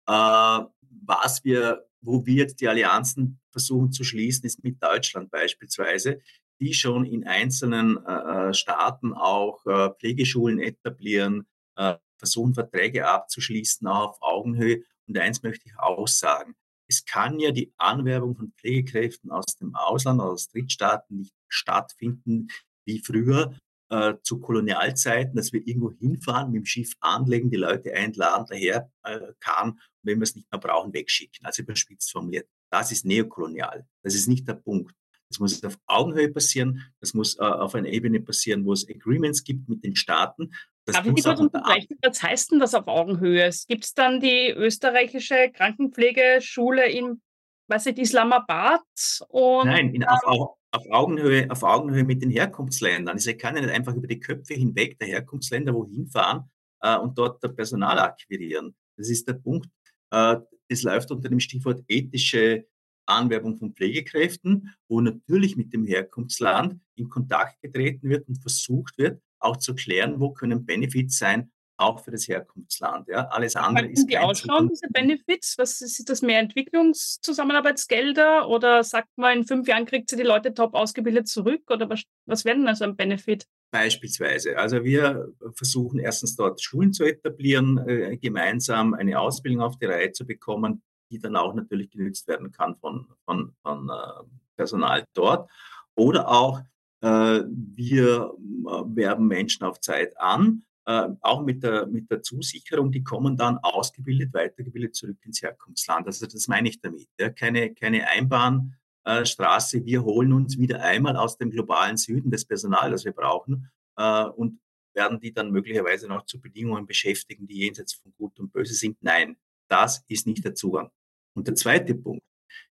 Äh, 0.08 0.60
was 1.06 1.44
wir, 1.44 1.86
wo 2.02 2.26
wir 2.26 2.36
jetzt 2.36 2.60
die 2.60 2.68
Allianzen 2.68 3.40
versuchen 3.52 3.92
zu 3.92 4.04
schließen, 4.04 4.46
ist 4.46 4.64
mit 4.64 4.82
Deutschland 4.84 5.32
beispielsweise, 5.32 6.20
die 6.60 6.74
schon 6.74 7.06
in 7.06 7.26
einzelnen 7.26 7.98
äh, 8.06 8.50
äh 8.50 8.54
Staaten 8.54 9.14
auch 9.14 9.66
äh, 9.66 9.90
Pflegeschulen 10.00 10.60
etablieren, 10.60 11.48
äh, 11.78 11.96
versuchen 12.18 12.54
Verträge 12.54 13.08
abzuschließen, 13.08 13.88
auch 13.88 14.12
auf 14.12 14.22
Augenhöhe. 14.22 14.84
Und 15.08 15.18
eins 15.18 15.44
möchte 15.44 15.68
ich 15.68 15.78
auch 15.78 16.08
sagen. 16.08 16.56
Es 16.90 17.06
kann 17.06 17.40
ja 17.40 17.52
die 17.52 17.74
Anwerbung 17.78 18.36
von 18.36 18.54
Pflegekräften 18.58 19.32
aus 19.32 19.46
dem 19.60 19.76
Ausland, 19.76 20.22
aus 20.22 20.48
Drittstaaten 20.48 21.18
nicht 21.18 21.34
stattfinden 21.48 22.48
wie 22.86 23.00
früher, 23.00 23.58
äh, 23.90 24.16
zu 24.22 24.40
Kolonialzeiten, 24.40 25.36
dass 25.36 25.54
wir 25.54 25.66
irgendwo 25.66 25.92
hinfahren, 25.92 26.52
mit 26.52 26.62
dem 26.62 26.66
Schiff 26.66 26.94
anlegen, 27.00 27.50
die 27.50 27.58
Leute 27.58 27.94
einladen, 27.94 28.46
daher 28.50 28.92
äh, 29.04 29.20
kann 29.40 29.72
und 29.72 29.80
wenn 30.04 30.20
wir 30.20 30.24
es 30.24 30.36
nicht 30.36 30.52
mehr 30.52 30.60
brauchen, 30.60 30.94
wegschicken. 30.94 31.46
Also 31.46 31.64
überspitzt 31.64 32.12
formuliert. 32.12 32.48
Das 32.70 32.92
ist 32.92 33.06
neokolonial. 33.06 33.88
Das 34.04 34.16
ist 34.16 34.28
nicht 34.28 34.48
der 34.48 34.56
Punkt. 34.56 34.94
Das 35.30 35.40
muss 35.40 35.64
auf 35.64 35.78
Augenhöhe 35.88 36.30
passieren. 36.30 36.84
Das 37.00 37.14
muss 37.14 37.38
äh, 37.38 37.44
auf 37.44 37.76
einer 37.76 37.90
Ebene 37.90 38.22
passieren, 38.22 38.66
wo 38.66 38.74
es 38.74 38.88
Agreements 38.90 39.44
gibt 39.44 39.68
mit 39.70 39.84
den 39.84 39.96
Staaten. 39.96 40.54
Darf 40.94 41.06
ich 41.06 41.14
die 41.14 41.22
kurz 41.22 41.40
unterbrechen? 41.40 41.98
Was 42.02 42.24
heißt 42.24 42.52
denn 42.52 42.60
das 42.60 42.74
auf 42.74 42.88
Augenhöhe? 42.88 43.50
Gibt 43.68 43.84
es 43.84 43.94
dann 43.94 44.20
die 44.20 44.50
österreichische 44.52 45.52
Krankenpflegeschule 45.52 46.90
in, 46.90 47.22
weiß 47.68 47.88
ich, 47.88 47.98
Islamabad? 47.98 48.82
Und, 49.28 49.68
Nein, 49.68 49.94
in, 49.94 50.06
auf, 50.06 50.56
auf 50.72 50.84
Augenhöhe, 50.90 51.50
auf 51.50 51.64
Augenhöhe 51.64 52.04
mit 52.04 52.22
den 52.22 52.30
Herkunftsländern. 52.30 53.16
Also 53.16 53.32
ich 53.32 53.38
kann 53.38 53.56
ja 53.56 53.62
nicht 53.62 53.74
einfach 53.74 53.96
über 53.96 54.08
die 54.08 54.20
Köpfe 54.20 54.54
hinweg 54.54 54.98
der 55.00 55.10
Herkunftsländer 55.10 55.74
wohin 55.74 56.08
fahren 56.08 56.50
äh, 56.82 56.98
und 56.98 57.18
dort 57.18 57.42
Personal 57.56 58.00
akquirieren. 58.00 58.76
Das 58.96 59.10
ist 59.10 59.28
der 59.28 59.34
Punkt. 59.34 59.68
Äh, 60.12 60.38
das 60.70 60.84
läuft 60.84 61.12
unter 61.12 61.30
dem 61.30 61.40
Stichwort 61.40 61.84
ethische 61.88 62.66
Anwerbung 63.06 63.58
von 63.58 63.74
Pflegekräften, 63.74 64.74
wo 64.88 65.02
natürlich 65.02 65.56
mit 65.56 65.74
dem 65.74 65.86
Herkunftsland 65.86 66.82
in 66.96 67.10
Kontakt 67.10 67.62
getreten 67.62 68.10
wird 68.10 68.28
und 68.28 68.42
versucht 68.42 68.98
wird, 68.98 69.22
auch 69.40 69.58
zu 69.58 69.76
klären, 69.76 70.20
wo 70.20 70.32
können 70.32 70.66
Benefits 70.66 71.18
sein, 71.18 71.52
auch 71.78 72.04
für 72.04 72.12
das 72.12 72.28
Herkunftsland. 72.28 73.08
Ja. 73.08 73.28
Alles 73.28 73.56
andere 73.56 73.86
Kann 73.86 73.94
ist. 73.94 74.08
Wie 74.08 74.18
ausschauen, 74.18 74.70
diese 74.70 74.88
Benefits? 74.90 75.58
Was 75.58 75.82
ist 75.82 76.10
das 76.10 76.22
mehr 76.22 76.40
Entwicklungszusammenarbeitsgelder 76.40 78.50
oder 78.50 78.84
sagt 78.84 79.10
man, 79.16 79.40
in 79.40 79.46
fünf 79.46 79.68
Jahren 79.68 79.86
kriegt 79.86 80.10
sie 80.10 80.16
die 80.16 80.24
Leute 80.24 80.54
top 80.54 80.74
ausgebildet 80.74 81.28
zurück 81.28 81.70
oder 81.70 81.90
was, 81.90 82.04
was 82.26 82.46
wäre 82.46 82.58
denn 82.58 82.68
also 82.68 82.84
ein 82.84 82.96
Benefit? 82.96 83.46
Beispielsweise. 83.72 84.58
Also 84.58 84.84
wir 84.84 85.34
versuchen 85.54 86.00
erstens 86.00 86.36
dort 86.36 86.62
Schulen 86.62 86.94
zu 86.94 87.04
etablieren, 87.04 87.78
äh, 87.88 88.18
gemeinsam 88.18 88.94
eine 88.94 89.20
Ausbildung 89.20 89.62
auf 89.62 89.78
die 89.78 89.86
Reihe 89.86 90.12
zu 90.14 90.26
bekommen, 90.26 90.82
die 91.12 91.20
dann 91.20 91.36
auch 91.36 91.54
natürlich 91.54 91.92
genützt 91.92 92.28
werden 92.28 92.52
kann 92.52 92.78
von, 92.78 93.08
von, 93.26 93.54
von 93.62 93.90
äh, 93.90 94.24
Personal 94.56 95.04
dort. 95.14 95.50
Oder 95.96 96.30
auch 96.30 96.62
wir 97.02 98.34
äh, 98.34 98.96
werben 98.96 99.28
Menschen 99.28 99.64
auf 99.64 99.80
Zeit 99.80 100.18
an 100.20 100.64
äh, 100.88 101.10
auch 101.20 101.44
mit 101.44 101.64
der, 101.64 101.86
mit 101.86 102.10
der 102.10 102.22
Zusicherung, 102.22 102.94
die 102.94 103.04
kommen 103.04 103.36
dann 103.36 103.58
ausgebildet, 103.58 104.34
weitergebildet 104.34 104.96
zurück 104.96 105.18
ins 105.26 105.42
Herkunftsland. 105.42 106.08
Also 106.08 106.26
das 106.26 106.48
meine 106.48 106.70
ich 106.70 106.80
damit. 106.80 107.10
Ja. 107.20 107.30
Keine, 107.30 107.74
keine 107.74 108.08
Einbahnstraße. 108.08 109.86
Wir 109.86 110.04
holen 110.06 110.32
uns 110.32 110.58
wieder 110.58 110.82
einmal 110.82 111.18
aus 111.18 111.38
dem 111.38 111.52
globalen 111.52 111.98
Süden 111.98 112.32
das 112.32 112.46
Personal, 112.46 112.90
das 112.90 113.04
wir 113.04 113.12
brauchen, 113.12 113.70
äh, 113.98 114.24
und 114.28 114.62
werden 114.94 115.20
die 115.20 115.34
dann 115.34 115.52
möglicherweise 115.52 116.08
noch 116.08 116.26
zu 116.26 116.40
Bedingungen 116.40 116.88
beschäftigen, 116.88 117.48
die 117.48 117.58
jenseits 117.58 117.94
von 117.94 118.14
Gut 118.18 118.40
und 118.40 118.54
Böse 118.54 118.74
sind. 118.74 118.98
Nein, 119.02 119.36
das 119.68 120.06
ist 120.08 120.26
nicht 120.26 120.46
der 120.46 120.56
Zugang. 120.56 120.90
Und 121.36 121.48
der 121.48 121.56
zweite 121.56 121.96
Punkt. 121.96 122.24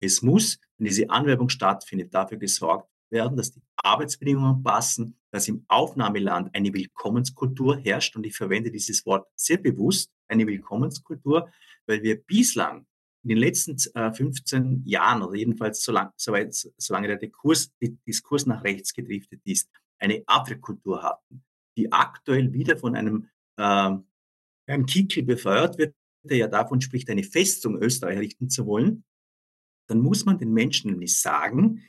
Es 0.02 0.24
muss, 0.24 0.58
wenn 0.78 0.86
diese 0.88 1.12
Anwerbung 1.12 1.50
stattfindet, 1.50 2.12
dafür 2.12 2.40
gesorgt 2.40 2.90
werden, 3.12 3.38
dass 3.38 3.52
die 3.52 3.62
Arbeitsbedingungen 3.78 4.64
passen, 4.64 5.18
dass 5.32 5.48
im 5.48 5.66
Aufnahmeland 5.68 6.54
eine 6.56 6.74
Willkommenskultur 6.74 7.78
herrscht. 7.78 8.16
Und 8.16 8.26
ich 8.26 8.36
verwende 8.36 8.72
dieses 8.72 9.06
Wort 9.06 9.28
sehr 9.36 9.58
bewusst, 9.58 10.12
eine 10.28 10.46
Willkommenskultur, 10.48 11.52
weil 11.88 12.04
wir 12.04 12.22
bislang 12.22 12.86
in 13.24 13.30
den 13.30 13.38
letzten 13.38 13.76
äh, 13.96 14.14
15 14.14 14.84
Jahren 14.86 15.22
oder 15.22 15.36
jedenfalls 15.36 15.84
solange, 15.84 16.12
soweit, 16.16 16.54
solange 16.78 17.08
der 17.08 17.18
Diskurs, 17.18 17.72
der 17.82 17.90
Diskurs 18.08 18.46
nach 18.46 18.64
rechts 18.64 18.94
gedriftet 18.94 19.42
ist, 19.44 19.70
eine 20.00 20.24
Afrikultur 20.26 21.04
hatten, 21.04 21.44
die 21.78 21.92
aktuell 21.92 22.54
wieder 22.54 22.78
von 22.78 22.96
einem, 22.96 23.30
äh, 23.58 23.98
einem 24.68 24.86
Kickel 24.86 25.24
befeuert 25.24 25.78
wird, 25.78 25.96
der 26.24 26.38
ja 26.38 26.48
davon 26.48 26.82
spricht, 26.82 27.10
eine 27.10 27.24
Festung 27.24 27.78
Österreich 27.82 28.16
errichten 28.16 28.50
zu 28.50 28.66
wollen, 28.66 29.04
dann 29.88 30.00
muss 30.00 30.26
man 30.26 30.38
den 30.38 30.54
Menschen 30.54 30.92
nämlich 30.92 31.20
sagen, 31.20 31.84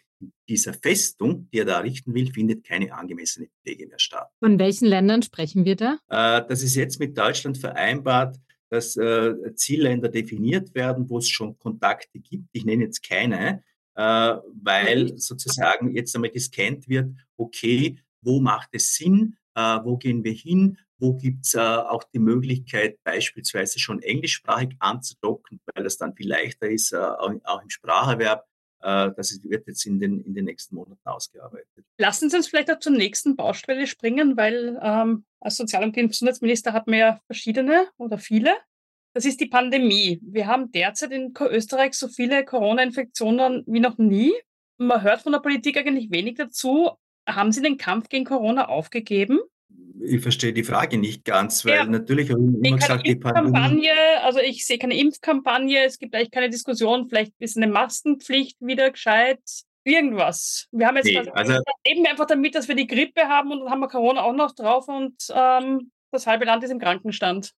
dieser 0.49 0.75
Festung, 0.75 1.49
die 1.51 1.59
er 1.59 1.65
da 1.65 1.79
errichten 1.79 2.15
will, 2.15 2.33
findet 2.33 2.65
keine 2.65 2.93
angemessene 2.93 3.49
Pflege 3.63 3.87
mehr 3.87 3.99
statt. 3.99 4.31
Von 4.41 4.59
welchen 4.59 4.87
Ländern 4.87 5.23
sprechen 5.23 5.65
wir 5.65 5.77
da? 5.77 5.99
Äh, 6.09 6.47
das 6.49 6.63
ist 6.63 6.75
jetzt 6.75 6.99
mit 6.99 7.17
Deutschland 7.17 7.59
vereinbart, 7.59 8.37
dass 8.69 8.97
äh, 8.97 9.35
Zielländer 9.55 10.09
definiert 10.09 10.75
werden, 10.75 11.09
wo 11.09 11.19
es 11.19 11.29
schon 11.29 11.59
Kontakte 11.59 12.19
gibt. 12.19 12.49
Ich 12.53 12.65
nenne 12.65 12.85
jetzt 12.85 13.07
keine, 13.09 13.65
äh, 13.95 14.37
weil 14.63 15.19
sozusagen 15.19 15.95
jetzt 15.95 16.15
einmal 16.15 16.31
gescannt 16.31 16.89
wird, 16.89 17.11
okay, 17.37 17.99
wo 18.23 18.41
macht 18.41 18.69
es 18.73 18.95
Sinn, 18.95 19.37
wo 19.55 19.97
gehen 19.97 20.23
wir 20.23 20.33
hin, 20.33 20.79
wo 20.99 21.15
gibt 21.15 21.45
es 21.45 21.57
auch 21.57 22.05
die 22.05 22.19
Möglichkeit, 22.19 23.03
beispielsweise 23.03 23.79
schon 23.79 24.01
englischsprachig 24.01 24.77
anzudocken, 24.79 25.61
weil 25.75 25.85
das 25.85 25.97
dann 25.97 26.15
viel 26.15 26.29
leichter 26.29 26.71
ist, 26.71 26.95
auch 26.95 27.63
im 27.63 27.71
Spracherwerb 27.71 28.47
das 28.81 29.39
wird 29.45 29.67
jetzt 29.67 29.85
in 29.87 30.01
den, 30.01 30.25
in 30.25 30.35
den 30.35 30.47
nächsten 30.47 30.75
Monaten 30.75 31.01
ausgearbeitet. 31.05 31.85
Lassen 31.99 32.31
Sie 32.31 32.37
uns 32.37 32.49
vielleicht 32.49 32.71
auch 32.71 32.79
zur 32.79 32.93
nächsten 32.93 33.37
Baustelle 33.37 33.87
springen, 33.87 34.37
weil 34.37 34.79
ähm, 34.83 35.25
als 35.41 35.57
Sozial- 35.57 35.85
und 35.85 35.93
Gesundheitsminister 35.95 36.73
hat 36.73 36.87
man 36.87 36.99
ja 36.99 37.21
verschiedene 37.27 37.89
oder 37.99 38.19
viele. 38.19 38.57
Das 39.13 39.25
ist 39.25 39.41
die 39.41 39.47
Pandemie. 39.47 40.21
Wir 40.23 40.47
haben 40.47 40.71
derzeit 40.71 41.11
in 41.11 41.35
Österreich 41.39 41.95
so 41.95 42.09
viele 42.09 42.45
Corona-Infektionen 42.45 43.65
wie 43.67 43.81
noch 43.81 43.99
nie. 43.99 44.33
Man 44.79 45.03
hört 45.03 45.23
von 45.23 45.33
der 45.33 45.41
Politik 45.41 45.77
eigentlich 45.77 46.11
wenig 46.11 46.37
dazu. 46.37 46.91
Haben 47.29 47.53
Sie 47.53 47.61
den 47.61 47.77
Kampf 47.77 48.09
gegen 48.09 48.25
Corona 48.25 48.69
aufgegeben? 48.69 49.41
Ich 50.03 50.21
verstehe 50.21 50.53
die 50.53 50.65
Frage 50.65 50.99
nicht 50.99 51.25
ganz, 51.25 51.65
weil 51.65 51.77
ja, 51.77 51.85
natürlich 51.85 52.31
habe 52.31 52.41
ich 52.41 52.67
immer 52.67 52.77
gesagt, 52.77 53.07
die 53.07 53.17
Pandemie. 53.17 53.91
Also 54.23 54.41
ich 54.41 54.67
sehe 54.67 54.79
keine 54.79 54.99
Impfkampagne, 54.99 55.85
es 55.85 55.99
gibt 55.99 56.15
eigentlich 56.15 56.31
keine 56.31 56.51
Diskussion, 56.51 57.09
vielleicht 57.09 57.33
ist 57.39 57.57
eine 57.57 57.67
Maskenpflicht 57.67 58.57
wieder 58.61 58.91
gescheit, 58.91 59.41
irgendwas. 59.85 60.69
Wir 60.73 60.87
haben 60.87 60.97
jetzt 60.97 61.07
nee, 61.07 61.19
also, 61.19 61.55
leben 61.87 62.07
einfach 62.07 62.27
damit, 62.27 62.55
dass 62.55 62.69
wir 62.69 62.75
die 62.75 62.87
Grippe 62.87 63.23
haben 63.23 63.53
und 63.53 63.61
dann 63.61 63.71
haben 63.71 63.81
wir 63.81 63.89
Corona 63.89 64.23
auch 64.23 64.35
noch 64.35 64.55
drauf 64.55 64.89
und 64.89 65.15
ähm, 65.35 65.91
das 66.11 66.27
halbe 66.27 66.45
Land 66.45 66.65
ist 66.65 66.71
im 66.71 66.79
Krankenstand. 66.79 67.53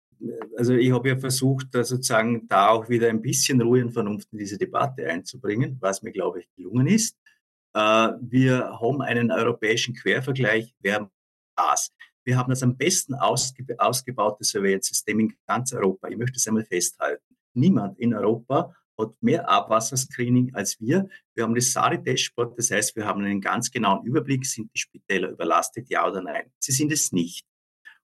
Also 0.56 0.74
ich 0.74 0.92
habe 0.92 1.08
ja 1.08 1.16
versucht, 1.16 1.66
da 1.72 1.82
sozusagen 1.82 2.46
da 2.46 2.68
auch 2.68 2.88
wieder 2.88 3.08
ein 3.08 3.22
bisschen 3.22 3.60
Ruhe 3.60 3.82
und 3.82 3.92
Vernunft 3.92 4.28
in 4.32 4.38
diese 4.38 4.56
Debatte 4.56 5.06
einzubringen, 5.06 5.78
was 5.80 6.02
mir, 6.02 6.12
glaube 6.12 6.40
ich, 6.40 6.48
gelungen 6.56 6.86
ist. 6.86 7.16
Äh, 7.74 8.08
wir 8.20 8.78
haben 8.80 9.02
einen 9.02 9.32
europäischen 9.32 9.94
Quervergleich, 9.94 10.72
wer 10.80 11.10
das. 11.56 11.90
Wir 12.24 12.36
haben 12.36 12.50
das 12.50 12.62
am 12.62 12.76
besten 12.76 13.14
ausge 13.14 13.64
ausgebaute 13.78 14.44
Surveillance-System 14.44 15.20
in 15.20 15.34
ganz 15.46 15.72
Europa. 15.72 16.08
Ich 16.08 16.16
möchte 16.16 16.36
es 16.36 16.46
einmal 16.46 16.64
festhalten. 16.64 17.36
Niemand 17.54 17.98
in 17.98 18.14
Europa 18.14 18.74
hat 18.98 19.14
mehr 19.20 19.48
Abwasserscreening 19.48 20.54
als 20.54 20.80
wir. 20.80 21.08
Wir 21.34 21.44
haben 21.44 21.54
das 21.54 21.72
SARI-Dashboard, 21.72 22.58
das 22.58 22.70
heißt, 22.70 22.94
wir 22.96 23.06
haben 23.06 23.24
einen 23.24 23.40
ganz 23.40 23.70
genauen 23.70 24.04
Überblick, 24.06 24.46
sind 24.46 24.70
die 24.74 24.78
Spitäler 24.78 25.30
überlastet, 25.30 25.88
ja 25.88 26.06
oder 26.06 26.22
nein. 26.22 26.52
Sie 26.58 26.72
sind 26.72 26.92
es 26.92 27.12
nicht. 27.12 27.44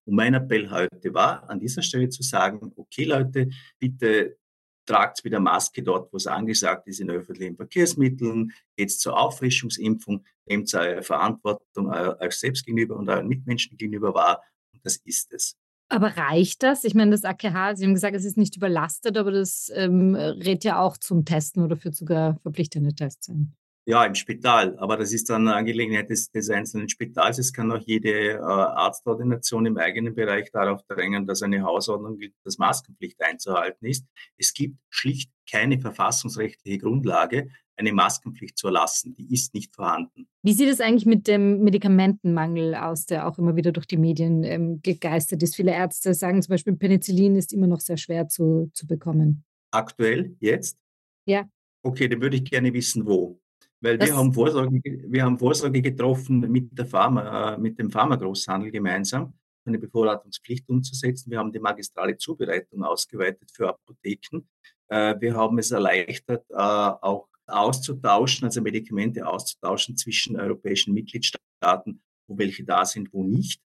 Und 0.05 0.15
mein 0.15 0.35
Appell 0.35 0.71
heute 0.71 1.13
war, 1.13 1.49
an 1.49 1.61
dieser 1.61 1.83
Stelle 1.83 2.09
zu 2.09 2.23
sagen, 2.23 2.73
okay 2.77 3.05
Leute, 3.05 3.49
bitte 3.79 4.39
tragt 4.89 5.23
wieder 5.25 5.39
Maske 5.39 5.83
dort, 5.83 6.13
wo 6.13 6.17
es 6.17 6.27
angesagt 6.27 6.89
ist, 6.89 7.01
in 7.01 7.11
öffentlichen 7.11 7.57
Verkehrsmitteln, 7.57 8.53
geht 8.77 8.91
zur 8.91 9.19
Auffrischungsimpfung, 9.19 10.25
nehmt 10.47 10.73
eure 10.75 11.03
Verantwortung 11.03 11.91
euch 11.91 12.33
selbst 12.33 12.65
gegenüber 12.65 12.97
und 12.97 13.09
euren 13.09 13.29
Mitmenschen 13.29 13.77
gegenüber 13.77 14.15
wahr. 14.15 14.43
Und 14.73 14.85
das 14.85 14.97
ist 14.97 15.33
es. 15.33 15.57
Aber 15.91 16.17
reicht 16.17 16.63
das? 16.63 16.85
Ich 16.85 16.95
meine, 16.95 17.11
das 17.13 17.25
AKH, 17.25 17.77
Sie 17.77 17.85
haben 17.85 17.95
gesagt, 17.95 18.17
es 18.17 18.25
ist 18.25 18.37
nicht 18.37 18.57
überlastet, 18.57 19.17
aber 19.17 19.31
das 19.31 19.71
ähm, 19.75 20.15
rät 20.15 20.65
ja 20.65 20.81
auch 20.81 20.97
zum 20.99 21.25
Testen 21.25 21.63
oder 21.63 21.77
führt 21.77 21.95
sogar 21.95 22.39
verpflichtende 22.41 22.95
Tests 22.95 23.29
ein. 23.29 23.55
Ja, 23.89 24.05
im 24.05 24.15
Spital, 24.15 24.77
aber 24.81 24.99
das 24.99 25.15
ist 25.15 25.31
dann 25.31 25.49
eine 25.49 25.57
Angelegenheit 25.57 26.11
des, 26.11 26.31
des 26.31 26.51
einzelnen 26.51 26.91
Spitals. 26.91 27.39
Es 27.39 27.55
kann 27.55 27.73
auch 27.73 27.81
jede 27.81 28.33
äh, 28.33 28.39
Arztordination 28.39 29.65
im 29.65 29.79
eigenen 29.79 30.15
Bereich 30.15 30.51
darauf 30.53 30.83
drängen, 30.89 31.27
dass 31.27 31.41
eine 31.41 31.63
Hausordnung 31.63 32.19
gilt, 32.19 32.35
dass 32.45 32.59
Maskenpflicht 32.59 33.19
einzuhalten 33.23 33.87
ist. 33.87 34.05
Es 34.37 34.53
gibt 34.53 34.77
schlicht 34.91 35.31
keine 35.51 35.81
verfassungsrechtliche 35.81 36.77
Grundlage, 36.77 37.49
eine 37.77 37.95
Maskenpflicht 37.95 38.59
zu 38.59 38.67
erlassen. 38.67 39.15
Die 39.15 39.33
ist 39.33 39.55
nicht 39.55 39.75
vorhanden. 39.75 40.29
Wie 40.43 40.53
sieht 40.53 40.69
es 40.69 40.83
eigentlich 40.83 41.07
mit 41.07 41.27
dem 41.27 41.61
Medikamentenmangel 41.61 42.75
aus, 42.75 43.07
der 43.07 43.27
auch 43.27 43.39
immer 43.39 43.57
wieder 43.57 43.73
durch 43.73 43.87
die 43.87 43.97
Medien 43.97 44.45
ähm, 44.45 44.83
gegeistert 44.83 45.43
ist? 45.43 45.57
Viele 45.57 45.73
Ärzte 45.73 46.13
sagen 46.13 46.43
zum 46.43 46.53
Beispiel, 46.53 46.77
Penicillin 46.77 47.37
ist 47.37 47.55
immer 47.55 47.67
noch 47.67 47.81
sehr 47.81 47.97
schwer 47.97 48.29
zu, 48.29 48.71
zu 48.75 48.87
bekommen. 48.87 49.47
Aktuell, 49.71 50.37
jetzt? 50.41 50.77
Ja. 51.25 51.49
Okay, 51.83 52.07
dann 52.07 52.21
würde 52.21 52.37
ich 52.37 52.45
gerne 52.45 52.75
wissen, 52.75 53.07
wo. 53.07 53.41
Weil 53.81 54.01
wir 54.01 54.17
haben, 54.17 54.33
Vorsorge, 54.33 54.81
wir 54.83 55.25
haben 55.25 55.39
Vorsorge 55.39 55.81
getroffen 55.81 56.41
mit, 56.41 56.77
der 56.77 56.87
Pharma, 56.87 57.55
äh, 57.55 57.59
mit 57.59 57.79
dem 57.79 57.91
Pharmagroßhandel 57.91 58.73
gemeinsam, 58.73 59.35
eine 59.65 59.79
Bevorratungspflicht 59.79 60.69
umzusetzen. 60.69 61.31
Wir 61.31 61.39
haben 61.39 61.53
die 61.53 61.61
magistrale 61.61 62.17
Zubereitung 62.17 62.83
ausgeweitet 62.83 63.51
für 63.55 63.69
Apotheken. 63.69 64.49
Äh, 64.89 65.15
wir 65.21 65.35
haben 65.37 65.59
es 65.59 65.71
erleichtert, 65.71 66.45
äh, 66.51 66.55
auch 66.55 67.29
auszutauschen, 67.47 68.47
also 68.47 68.61
Medikamente 68.61 69.27
auszutauschen 69.27 69.97
zwischen 69.97 70.39
europäischen 70.39 70.93
Mitgliedstaaten, 70.93 72.03
wo 72.27 72.37
welche 72.37 72.65
da 72.65 72.85
sind, 72.85 73.13
wo 73.13 73.25
nicht. 73.25 73.63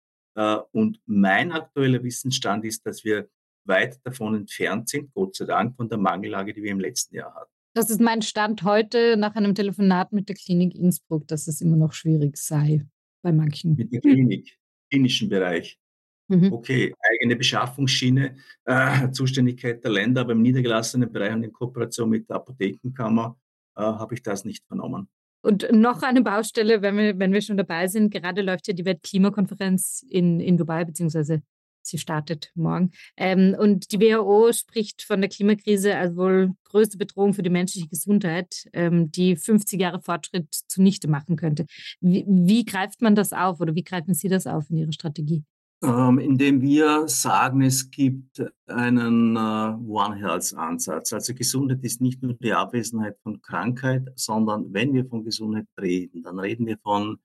Und 0.71 0.99
mein 1.05 1.51
aktueller 1.51 2.01
Wissensstand 2.01 2.63
ist, 2.65 2.85
dass 2.87 3.03
wir 3.03 3.27
weit 3.65 3.99
davon 4.05 4.35
entfernt 4.35 4.89
sind, 4.89 5.13
Gott 5.13 5.35
sei 5.35 5.45
Dank, 5.45 5.75
von 5.75 5.89
der 5.89 5.97
Mangellage, 5.97 6.53
die 6.53 6.63
wir 6.63 6.71
im 6.71 6.79
letzten 6.79 7.15
Jahr 7.15 7.33
hatten. 7.35 7.51
Das 7.75 7.89
ist 7.89 7.99
mein 7.99 8.21
Stand 8.21 8.63
heute 8.63 9.17
nach 9.17 9.35
einem 9.35 9.55
Telefonat 9.55 10.13
mit 10.13 10.29
der 10.29 10.35
Klinik 10.35 10.75
Innsbruck, 10.75 11.27
dass 11.27 11.47
es 11.47 11.59
immer 11.59 11.75
noch 11.75 11.93
schwierig 11.93 12.37
sei 12.37 12.85
bei 13.23 13.31
manchen. 13.31 13.75
Mit 13.75 13.91
der 13.91 14.01
Klinik, 14.01 14.57
klinischen 14.91 15.27
Bereich. 15.27 15.79
Mhm. 16.27 16.53
Okay, 16.53 16.93
eigene 16.99 17.35
Beschaffungsschiene, 17.35 18.37
äh, 18.65 19.09
Zuständigkeit 19.11 19.83
der 19.83 19.91
Länder, 19.91 20.21
aber 20.21 20.33
im 20.33 20.41
niedergelassenen 20.41 21.11
Bereich 21.11 21.33
und 21.33 21.43
in 21.43 21.51
Kooperation 21.51 22.09
mit 22.09 22.29
der 22.29 22.37
Apothekenkammer 22.37 23.37
äh, 23.75 23.81
habe 23.81 24.13
ich 24.13 24.21
das 24.21 24.45
nicht 24.45 24.63
vernommen. 24.67 25.09
Und 25.41 25.67
noch 25.73 26.03
eine 26.03 26.21
Baustelle, 26.21 26.81
wenn 26.81 26.95
wir, 26.95 27.19
wenn 27.19 27.33
wir 27.33 27.41
schon 27.41 27.57
dabei 27.57 27.87
sind. 27.87 28.11
Gerade 28.11 28.41
läuft 28.41 28.67
ja 28.67 28.73
die 28.73 28.85
Weltklimakonferenz 28.85 30.05
in, 30.07 30.39
in 30.39 30.57
Dubai, 30.57 30.85
beziehungsweise 30.85 31.41
Sie 31.83 31.97
startet 31.97 32.51
morgen. 32.55 32.91
Ähm, 33.17 33.55
und 33.57 33.91
die 33.91 33.99
WHO 33.99 34.51
spricht 34.53 35.03
von 35.03 35.21
der 35.21 35.29
Klimakrise 35.29 35.95
als 35.95 36.15
wohl 36.15 36.53
größte 36.65 36.97
Bedrohung 36.97 37.33
für 37.33 37.43
die 37.43 37.49
menschliche 37.49 37.87
Gesundheit, 37.87 38.67
ähm, 38.73 39.11
die 39.11 39.35
50 39.35 39.79
Jahre 39.79 40.01
Fortschritt 40.01 40.47
zunichte 40.67 41.07
machen 41.07 41.35
könnte. 41.35 41.65
Wie, 42.01 42.25
wie, 42.27 42.65
greift 42.65 43.01
man 43.01 43.15
das 43.15 43.33
auf 43.33 43.59
oder 43.59 43.75
wie 43.75 43.83
greifen 43.83 44.13
Sie 44.13 44.27
das 44.27 44.47
auf 44.47 44.69
in 44.69 44.77
Ihrer 44.77 44.91
Strategie? 44.91 45.43
Ähm, 45.83 46.17
indem 46.17 46.61
wir 46.61 47.09
sagen, 47.09 47.61
es 47.61 47.91
gibt 47.91 48.41
einen 48.67 49.35
uh, 49.35 49.77
One 49.85 50.15
Health-Ansatz. 50.15 51.11
Also 51.11 51.33
Gesundheit 51.33 51.83
ist 51.83 51.99
nicht 51.99 52.23
nur 52.23 52.35
die 52.35 52.53
Abwesenheit 52.53 53.17
von 53.21 53.41
Krankheit, 53.41 54.09
sondern 54.15 54.73
wenn 54.73 54.93
wir 54.93 55.05
von 55.05 55.25
Gesundheit 55.25 55.67
reden, 55.77 56.23
dann 56.23 56.39
reden 56.39 56.65
wir 56.67 56.77
von 56.77 57.17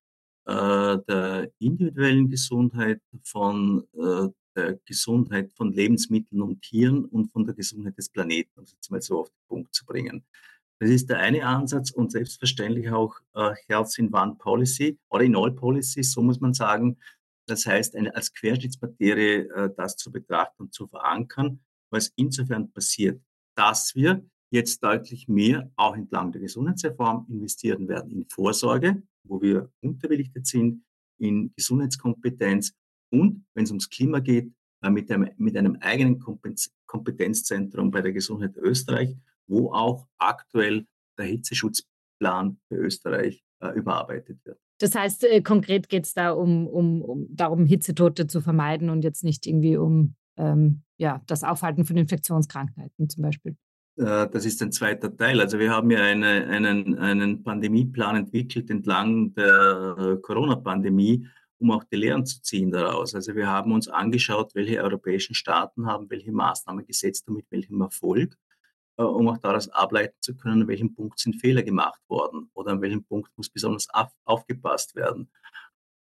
äh, 0.47 0.99
der 1.07 1.51
individuellen 1.61 2.29
Gesundheit, 2.31 3.01
von 3.23 3.85
äh, 3.93 4.29
der 4.59 4.79
Gesundheit 4.85 5.53
von 5.53 5.73
Lebensmitteln 5.73 6.43
und 6.43 6.61
Tieren 6.63 7.05
und 7.05 7.31
von 7.31 7.47
der 7.47 7.55
Gesundheit 7.55 7.97
des 7.97 8.09
Planeten, 8.09 8.51
um 8.57 8.65
es 8.65 8.73
jetzt 8.73 8.91
mal 8.91 9.01
so 9.01 9.21
auf 9.21 9.31
den 9.31 9.49
Punkt 9.49 9.75
zu 9.75 9.87
bringen. 9.87 10.25
Das 10.81 10.91
ist 10.91 11.09
der 11.09 11.19
eine 11.19 11.45
Ansatz 11.45 11.91
und 11.91 12.13
selbstverständlich 12.13 12.91
auch 12.91 13.17
äh, 13.35 13.55
Health 13.67 13.99
in 13.99 14.13
One 14.13 14.37
Policy 14.37 14.99
oder 15.09 15.25
in 15.25 15.37
All 15.37 15.53
Policies, 15.53 16.13
so 16.13 16.23
muss 16.23 16.41
man 16.41 16.55
sagen. 16.55 16.99
Das 17.47 17.67
heißt, 17.67 17.97
eine, 17.97 18.15
als 18.15 18.33
Querschnittsmaterie 18.33 19.49
äh, 19.49 19.71
das 19.77 19.97
zu 19.97 20.13
betrachten 20.13 20.65
und 20.65 20.75
zu 20.75 20.87
verankern, 20.87 21.61
was 21.91 22.13
insofern 22.17 22.71
passiert, 22.71 23.21
dass 23.57 23.95
wir 23.95 24.25
jetzt 24.51 24.83
deutlich 24.83 25.29
mehr 25.29 25.71
auch 25.77 25.97
entlang 25.97 26.33
der 26.33 26.43
Gesundheitsreform 26.43 27.27
investieren 27.29 27.89
werden 27.89 28.11
in 28.11 28.27
Vorsorge, 28.29 29.03
wo 29.25 29.41
wir 29.41 29.71
unterbelichtet 29.81 30.47
sind, 30.47 30.85
in 31.19 31.53
Gesundheitskompetenz 31.57 32.73
und 33.11 33.45
wenn 33.55 33.65
es 33.65 33.71
ums 33.71 33.89
Klima 33.89 34.21
geht, 34.21 34.53
äh, 34.83 34.91
mit 34.91 35.11
einem, 35.11 35.31
mit 35.37 35.57
einem 35.57 35.77
eigenen 35.81 36.21
Kompetenzzentrum 36.87 37.91
bei 37.91 38.01
der 38.01 38.13
Gesundheit 38.13 38.57
Österreich, 38.57 39.17
wo 39.47 39.73
auch 39.73 40.07
aktuell 40.19 40.87
der 41.19 41.27
Hitzeschutzplan 41.27 42.59
für 42.69 42.77
Österreich 42.77 43.43
äh, 43.61 43.71
überarbeitet 43.71 44.39
wird. 44.45 44.59
Das 44.79 44.95
heißt, 44.95 45.25
äh, 45.25 45.43
konkret 45.43 45.89
geht 45.89 46.05
es 46.07 46.15
da 46.15 46.31
um, 46.31 46.67
um, 46.69 47.03
um 47.03 47.27
darum, 47.31 47.67
Hitzetote 47.67 48.29
zu 48.29 48.41
vermeiden 48.41 48.91
und 48.91 49.03
jetzt 49.03 49.25
nicht 49.25 49.47
irgendwie 49.47 49.77
um 49.77 50.15
ähm, 50.37 50.83
ja, 50.97 51.21
das 51.27 51.43
Aufhalten 51.43 51.85
von 51.85 51.97
Infektionskrankheiten 51.97 53.09
zum 53.09 53.23
Beispiel. 53.23 53.57
Äh, 53.97 54.29
das 54.29 54.45
ist 54.45 54.63
ein 54.63 54.71
zweiter 54.71 55.17
Teil. 55.17 55.41
Also 55.41 55.59
wir 55.59 55.73
haben 55.73 55.91
ja 55.91 56.03
eine, 56.03 56.47
einen, 56.47 56.97
einen 56.99 57.43
Pandemieplan 57.43 58.15
entwickelt 58.15 58.71
entlang 58.71 59.35
der 59.35 60.19
Corona-Pandemie, 60.23 61.27
um 61.59 61.73
auch 61.73 61.85
die 61.85 61.97
Lehren 61.97 62.25
zu 62.25 62.41
ziehen 62.43 62.71
daraus. 62.71 63.15
Also 63.15 63.35
wir 63.35 63.49
haben 63.49 63.73
uns 63.73 63.89
angeschaut, 63.89 64.55
welche 64.55 64.83
europäischen 64.83 65.35
Staaten 65.35 65.87
haben 65.87 66.09
welche 66.11 66.33
Maßnahmen 66.33 66.87
gesetzt 66.87 67.29
und 67.29 67.35
mit 67.35 67.47
welchem 67.51 67.81
Erfolg, 67.81 68.37
äh, 68.97 69.03
um 69.03 69.29
auch 69.29 69.39
daraus 69.39 69.69
ableiten 69.69 70.17
zu 70.21 70.37
können, 70.37 70.63
an 70.63 70.69
welchem 70.69 70.95
Punkt 70.95 71.19
sind 71.19 71.41
Fehler 71.41 71.63
gemacht 71.63 72.01
worden 72.09 72.51
oder 72.55 72.73
an 72.73 72.81
welchem 72.81 73.05
Punkt 73.05 73.31
muss 73.37 73.51
besonders 73.51 73.89
auf, 73.91 74.11
aufgepasst 74.25 74.95
werden. 74.95 75.31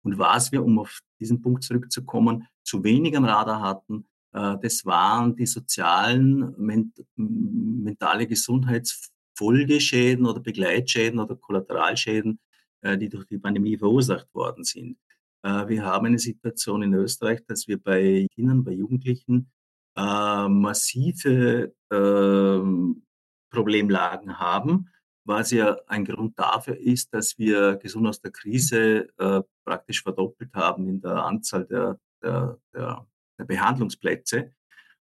Und 0.02 0.18
was 0.18 0.52
wir, 0.52 0.64
um 0.64 0.78
auf 0.78 1.00
diesen 1.18 1.42
Punkt 1.42 1.64
zurückzukommen, 1.64 2.46
zu 2.62 2.84
wenig 2.84 3.16
am 3.16 3.24
Radar 3.24 3.60
hatten, 3.60 4.06
äh, 4.32 4.56
das 4.60 4.84
waren 4.84 5.34
die 5.36 5.46
sozialen, 5.46 6.54
ment 6.58 7.02
mentale 7.16 8.26
Gesundheitsfolgeschäden 8.26 10.26
oder 10.26 10.40
Begleitschäden 10.40 11.18
oder 11.18 11.36
Kollateralschäden, 11.36 12.38
äh, 12.82 12.98
die 12.98 13.08
durch 13.08 13.26
die 13.26 13.38
Pandemie 13.38 13.78
verursacht 13.78 14.32
worden 14.34 14.64
sind. 14.64 14.98
Äh, 15.42 15.68
wir 15.68 15.84
haben 15.84 16.06
eine 16.06 16.18
Situation 16.18 16.82
in 16.82 16.94
Österreich, 16.94 17.40
dass 17.46 17.68
wir 17.68 17.82
bei 17.82 18.26
Kindern, 18.34 18.64
bei 18.64 18.72
Jugendlichen 18.72 19.50
äh, 19.96 20.48
massive 20.48 21.74
äh, 21.90 22.94
Problemlagen 23.50 24.38
haben, 24.38 24.90
was 25.24 25.50
ja 25.50 25.76
ein 25.86 26.04
Grund 26.04 26.38
dafür 26.38 26.76
ist, 26.76 27.12
dass 27.12 27.38
wir 27.38 27.76
gesund 27.76 28.06
aus 28.06 28.20
der 28.20 28.30
Krise 28.30 29.08
äh, 29.18 29.42
praktisch 29.64 30.02
verdoppelt 30.02 30.54
haben 30.54 30.88
in 30.88 31.00
der 31.00 31.24
Anzahl 31.24 31.66
der, 31.66 31.98
der, 32.22 32.58
der, 32.74 33.06
der 33.38 33.44
Behandlungsplätze. 33.44 34.52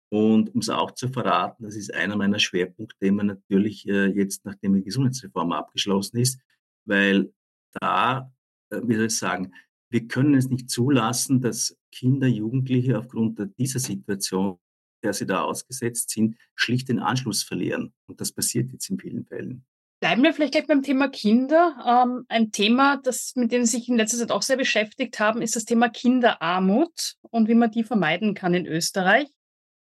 Und 0.10 0.54
um 0.54 0.60
es 0.60 0.70
auch 0.70 0.92
zu 0.92 1.10
verraten, 1.10 1.64
das 1.64 1.76
ist 1.76 1.92
einer 1.92 2.16
meiner 2.16 2.38
Schwerpunktthemen 2.38 3.26
natürlich 3.26 3.84
jetzt, 3.84 4.46
nachdem 4.46 4.76
die 4.76 4.84
Gesundheitsreform 4.84 5.54
abgeschlossen 5.54 6.18
ist, 6.18 6.40
weil 6.86 7.34
da, 7.82 8.32
wie 8.70 8.94
soll 8.94 9.08
ich 9.08 9.18
sagen, 9.18 9.54
wir 9.94 10.08
können 10.08 10.34
es 10.34 10.50
nicht 10.50 10.72
zulassen, 10.72 11.40
dass 11.40 11.78
Kinder, 11.92 12.28
Jugendliche 12.28 12.98
aufgrund 12.98 13.40
dieser 13.60 13.80
Situation, 13.80 14.58
der 15.04 15.14
sie 15.14 15.28
da 15.28 15.44
ausgesetzt 15.44 16.10
sind, 16.10 16.36
schlicht 16.56 16.90
den 16.90 17.00
Anschluss 17.00 17.44
verlieren. 17.44 17.94
Und 18.08 18.20
das 18.20 18.32
passiert 18.32 18.72
jetzt 18.72 18.90
in 18.90 19.00
vielen 19.00 19.24
Fällen. 19.26 19.64
Bleiben 20.02 20.24
wir 20.24 20.34
vielleicht 20.34 20.54
gleich 20.54 20.66
beim 20.66 20.82
Thema 20.82 21.10
Kinder. 21.10 22.06
Ähm, 22.06 22.26
ein 22.28 22.52
Thema, 22.52 22.98
das, 22.98 23.34
mit 23.36 23.52
dem 23.52 23.66
Sie 23.66 23.78
sich 23.78 23.88
in 23.88 23.96
letzter 23.96 24.18
Zeit 24.18 24.32
auch 24.32 24.42
sehr 24.42 24.58
beschäftigt 24.58 25.20
haben, 25.20 25.44
ist 25.44 25.56
das 25.56 25.66
Thema 25.66 25.90
Kinderarmut 25.90 27.16
und 27.30 27.48
wie 27.48 27.54
man 27.54 27.72
die 27.72 27.84
vermeiden 27.84 28.34
kann 28.34 28.56
in 28.56 28.66
Österreich. 28.66 29.28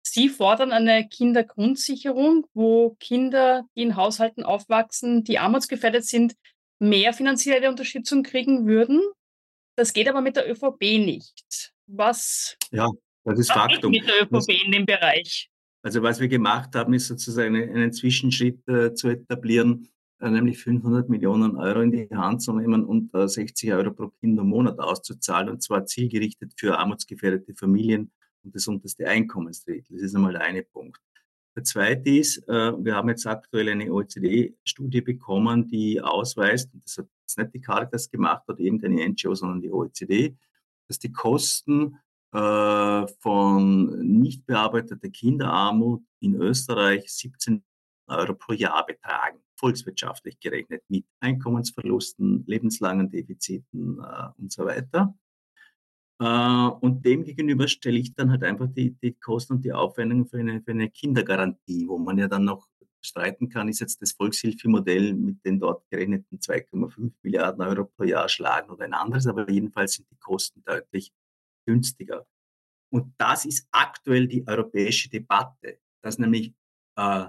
Sie 0.03 0.29
fordern 0.29 0.71
eine 0.71 1.07
Kindergrundsicherung, 1.09 2.45
wo 2.53 2.95
Kinder, 2.99 3.63
die 3.75 3.81
in 3.81 3.95
Haushalten 3.95 4.43
aufwachsen, 4.43 5.23
die 5.23 5.39
armutsgefährdet 5.39 6.05
sind, 6.05 6.35
mehr 6.79 7.11
finanzielle 7.11 7.69
Unterstützung 7.69 8.21
kriegen 8.21 8.67
würden. 8.67 9.01
Das 9.75 9.91
geht 9.93 10.07
aber 10.07 10.21
mit 10.21 10.35
der 10.35 10.49
ÖVP 10.49 10.81
nicht. 10.81 11.73
Was 11.87 12.57
ja, 12.71 12.89
das 13.23 13.39
ist 13.39 13.51
Faktum. 13.51 13.91
mit 13.91 14.07
der 14.07 14.23
ÖVP 14.23 14.31
das, 14.31 14.47
in 14.47 14.71
dem 14.71 14.85
Bereich? 14.85 15.49
Also 15.83 16.01
was 16.01 16.19
wir 16.19 16.27
gemacht 16.27 16.73
haben, 16.75 16.93
ist 16.93 17.07
sozusagen 17.07 17.55
einen, 17.55 17.91
Zwischenschritt 17.91 18.67
äh, 18.67 18.93
zu 18.93 19.09
etablieren, 19.09 19.89
äh, 20.19 20.29
nämlich 20.29 20.57
500 20.57 21.09
Millionen 21.09 21.57
Euro 21.57 21.81
in 21.81 21.91
die 21.91 22.07
Hand 22.11 22.41
zu 22.41 22.53
nehmen 22.53 22.83
und 22.85 23.13
äh, 23.13 23.27
60 23.27 23.71
Euro 23.73 23.91
pro 23.91 24.09
Kind 24.09 24.39
im 24.39 24.47
Monat 24.47 24.79
auszuzahlen, 24.79 25.49
und 25.49 25.61
zwar 25.61 25.85
zielgerichtet 25.85 26.53
für 26.57 26.77
armutsgefährdete 26.77 27.53
Familien 27.53 28.11
und 28.43 28.55
das 28.55 28.67
unterste 28.67 29.07
Einkommensdrittel. 29.07 29.97
Das 29.97 30.01
ist 30.01 30.15
einmal 30.15 30.33
der 30.33 30.41
eine 30.41 30.63
Punkt. 30.63 30.99
Der 31.55 31.63
zweite 31.63 32.09
ist, 32.09 32.37
äh, 32.49 32.73
wir 32.83 32.95
haben 32.95 33.09
jetzt 33.09 33.25
aktuell 33.25 33.69
eine 33.69 33.91
OECD-Studie 33.91 35.01
bekommen, 35.01 35.67
die 35.67 36.01
ausweist, 36.01 36.73
und 36.73 36.83
das 36.83 36.97
hat 36.97 37.07
jetzt 37.21 37.37
nicht 37.37 37.53
die 37.53 37.61
Caritas 37.61 38.09
gemacht 38.09 38.43
oder 38.47 38.59
irgendeine 38.59 39.07
NGO, 39.09 39.33
sondern 39.33 39.61
die 39.61 39.71
OECD, 39.71 40.35
dass 40.87 40.99
die 40.99 41.11
Kosten 41.11 41.97
äh, 42.33 43.07
von 43.19 43.99
nicht 43.99 44.45
bearbeiteter 44.45 45.09
Kinderarmut 45.09 46.03
in 46.19 46.35
Österreich 46.35 47.09
17 47.09 47.63
Euro 48.07 48.35
pro 48.35 48.53
Jahr 48.53 48.85
betragen, 48.85 49.39
volkswirtschaftlich 49.55 50.39
gerechnet, 50.39 50.83
mit 50.89 51.05
Einkommensverlusten, 51.21 52.43
lebenslangen 52.45 53.09
Defiziten 53.09 53.99
äh, 53.99 54.27
und 54.37 54.51
so 54.51 54.65
weiter. 54.65 55.15
Äh, 56.19 56.25
und 56.25 57.05
dem 57.05 57.23
gegenüber 57.23 57.67
stelle 57.67 57.97
ich 57.97 58.13
dann 58.13 58.31
halt 58.31 58.43
einfach 58.43 58.67
die, 58.67 58.91
die 58.91 59.13
Kosten 59.13 59.53
und 59.53 59.65
die 59.65 59.73
Aufwendungen 59.73 60.27
für 60.27 60.39
eine, 60.39 60.61
für 60.61 60.71
eine 60.71 60.89
Kindergarantie, 60.89 61.87
wo 61.87 61.97
man 61.97 62.17
ja 62.17 62.27
dann 62.27 62.45
noch 62.45 62.67
streiten 63.05 63.49
kann, 63.49 63.67
ist 63.67 63.79
jetzt 63.79 64.01
das 64.01 64.13
Volkshilfemodell 64.13 65.13
mit 65.13 65.45
den 65.45 65.59
dort 65.59 65.87
gerechneten 65.89 66.39
2,5 66.39 67.11
Milliarden 67.21 67.61
Euro 67.61 67.85
pro 67.85 68.03
Jahr 68.03 68.27
schlagen 68.27 68.71
oder 68.71 68.85
ein 68.85 68.93
anderes, 68.93 69.27
aber 69.27 69.49
jedenfalls 69.49 69.93
sind 69.93 70.09
die 70.09 70.17
Kosten 70.17 70.63
deutlich 70.65 71.13
günstiger. 71.67 72.25
Und 72.91 73.13
das 73.17 73.45
ist 73.45 73.67
aktuell 73.71 74.27
die 74.27 74.47
europäische 74.47 75.09
Debatte, 75.09 75.79
dass 76.01 76.17
nämlich 76.17 76.53
äh, 76.95 77.25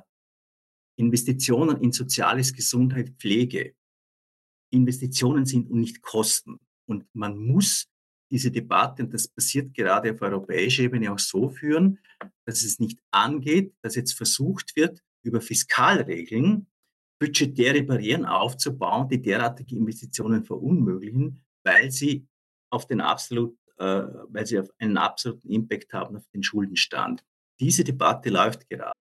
Investitionen 0.98 1.80
in 1.82 1.92
Soziales, 1.92 2.52
Gesundheit, 2.52 3.14
Pflege 3.18 3.74
Investitionen 4.70 5.46
sind 5.46 5.70
und 5.70 5.80
nicht 5.80 6.02
Kosten. 6.02 6.58
Und 6.86 7.06
man 7.14 7.38
muss 7.38 7.88
diese 8.30 8.50
Debatte, 8.50 9.02
und 9.02 9.14
das 9.14 9.28
passiert 9.28 9.74
gerade 9.74 10.12
auf 10.12 10.22
europäischer 10.22 10.82
Ebene 10.82 11.12
auch 11.12 11.18
so 11.18 11.48
führen, 11.48 11.98
dass 12.44 12.62
es 12.62 12.78
nicht 12.78 12.98
angeht, 13.10 13.74
dass 13.82 13.94
jetzt 13.94 14.14
versucht 14.14 14.76
wird, 14.76 15.02
über 15.22 15.40
Fiskalregeln 15.40 16.66
budgetäre 17.18 17.82
Barrieren 17.82 18.24
aufzubauen, 18.24 19.08
die 19.08 19.20
derartige 19.20 19.76
Investitionen 19.76 20.44
verunmöglichen, 20.44 21.40
weil 21.64 21.90
sie 21.90 22.26
auf 22.70 22.86
den 22.86 23.00
absolut, 23.00 23.56
äh, 23.78 24.02
weil 24.28 24.46
sie 24.46 24.58
auf 24.58 24.68
einen 24.78 24.98
absoluten 24.98 25.48
Impact 25.48 25.92
haben 25.92 26.16
auf 26.16 26.26
den 26.34 26.42
Schuldenstand. 26.42 27.24
Diese 27.58 27.84
Debatte 27.84 28.28
läuft 28.28 28.68
gerade. 28.68 28.92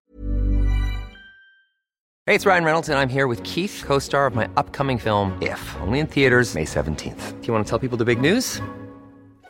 Hey, 2.28 2.34
it's 2.34 2.46
Ryan 2.46 2.64
Reynolds 2.64 2.90
and 2.90 2.98
I'm 2.98 3.10
here 3.10 3.28
with 3.28 3.44
Keith, 3.44 3.84
co-star 3.86 4.26
of 4.26 4.34
my 4.34 4.48
upcoming 4.56 4.98
film 4.98 5.34
If, 5.42 5.60
only 5.82 6.00
in 6.00 6.08
theaters 6.08 6.56
May 6.56 6.66
17th. 6.66 7.40
Do 7.40 7.48
you 7.48 7.54
want 7.54 7.68
to 7.68 7.70
tell 7.70 7.78
people 7.78 7.98
the 7.98 8.06
big 8.06 8.20
news? 8.20 8.62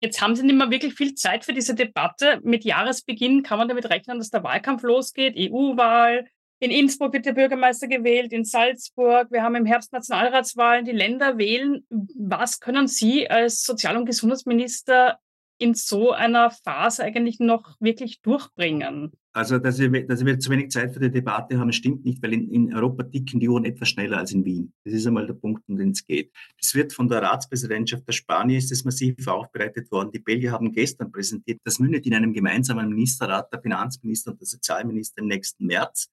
Jetzt 0.00 0.20
haben 0.20 0.36
Sie 0.36 0.44
nicht 0.44 0.54
mehr 0.54 0.70
wirklich 0.70 0.94
viel 0.94 1.14
Zeit 1.14 1.44
für 1.44 1.52
diese 1.52 1.74
Debatte. 1.74 2.40
Mit 2.44 2.64
Jahresbeginn 2.64 3.42
kann 3.42 3.58
man 3.58 3.68
damit 3.68 3.90
rechnen, 3.90 4.18
dass 4.18 4.30
der 4.30 4.44
Wahlkampf 4.44 4.82
losgeht. 4.82 5.34
EU-Wahl. 5.36 6.26
In 6.60 6.70
Innsbruck 6.70 7.12
wird 7.12 7.26
der 7.26 7.32
Bürgermeister 7.32 7.86
gewählt, 7.86 8.32
in 8.32 8.44
Salzburg. 8.44 9.28
Wir 9.30 9.42
haben 9.42 9.54
im 9.54 9.66
Herbst 9.66 9.92
Nationalratswahlen. 9.92 10.84
Die 10.84 10.92
Länder 10.92 11.38
wählen. 11.38 11.84
Was 11.90 12.60
können 12.60 12.88
Sie 12.88 13.28
als 13.28 13.62
Sozial- 13.62 13.96
und 13.96 14.06
Gesundheitsminister 14.06 15.18
in 15.58 15.74
so 15.74 16.12
einer 16.12 16.50
Phase 16.50 17.04
eigentlich 17.04 17.40
noch 17.40 17.76
wirklich 17.80 18.20
durchbringen? 18.22 19.12
Also, 19.38 19.60
dass 19.60 19.78
wir, 19.78 20.04
dass 20.04 20.24
wir 20.24 20.40
zu 20.40 20.50
wenig 20.50 20.72
Zeit 20.72 20.92
für 20.92 20.98
die 20.98 21.12
Debatte 21.12 21.60
haben, 21.60 21.72
stimmt 21.72 22.04
nicht, 22.04 22.20
weil 22.24 22.32
in, 22.32 22.50
in 22.50 22.74
Europa 22.74 23.04
ticken 23.04 23.38
die 23.38 23.48
Uhren 23.48 23.64
etwas 23.64 23.90
schneller 23.90 24.18
als 24.18 24.32
in 24.32 24.44
Wien. 24.44 24.72
Das 24.82 24.92
ist 24.92 25.06
einmal 25.06 25.28
der 25.28 25.34
Punkt, 25.34 25.62
um 25.68 25.76
den 25.76 25.92
es 25.92 26.04
geht. 26.04 26.32
Das 26.60 26.74
wird 26.74 26.92
von 26.92 27.06
der 27.06 27.22
Ratspräsidentschaft 27.22 28.04
der 28.04 28.14
Spanier 28.14 28.58
ist 28.58 28.72
das 28.72 28.82
massiv 28.82 29.14
aufbereitet 29.28 29.92
worden. 29.92 30.10
Die 30.10 30.18
Belgier 30.18 30.50
haben 30.50 30.72
gestern 30.72 31.12
präsentiert, 31.12 31.60
das 31.62 31.78
mündet 31.78 32.04
in 32.04 32.14
einem 32.14 32.32
gemeinsamen 32.32 32.88
Ministerrat 32.88 33.52
der 33.52 33.62
Finanzminister 33.62 34.32
und 34.32 34.40
der 34.40 34.46
Sozialminister 34.48 35.22
im 35.22 35.28
nächsten 35.28 35.66
März. 35.66 36.08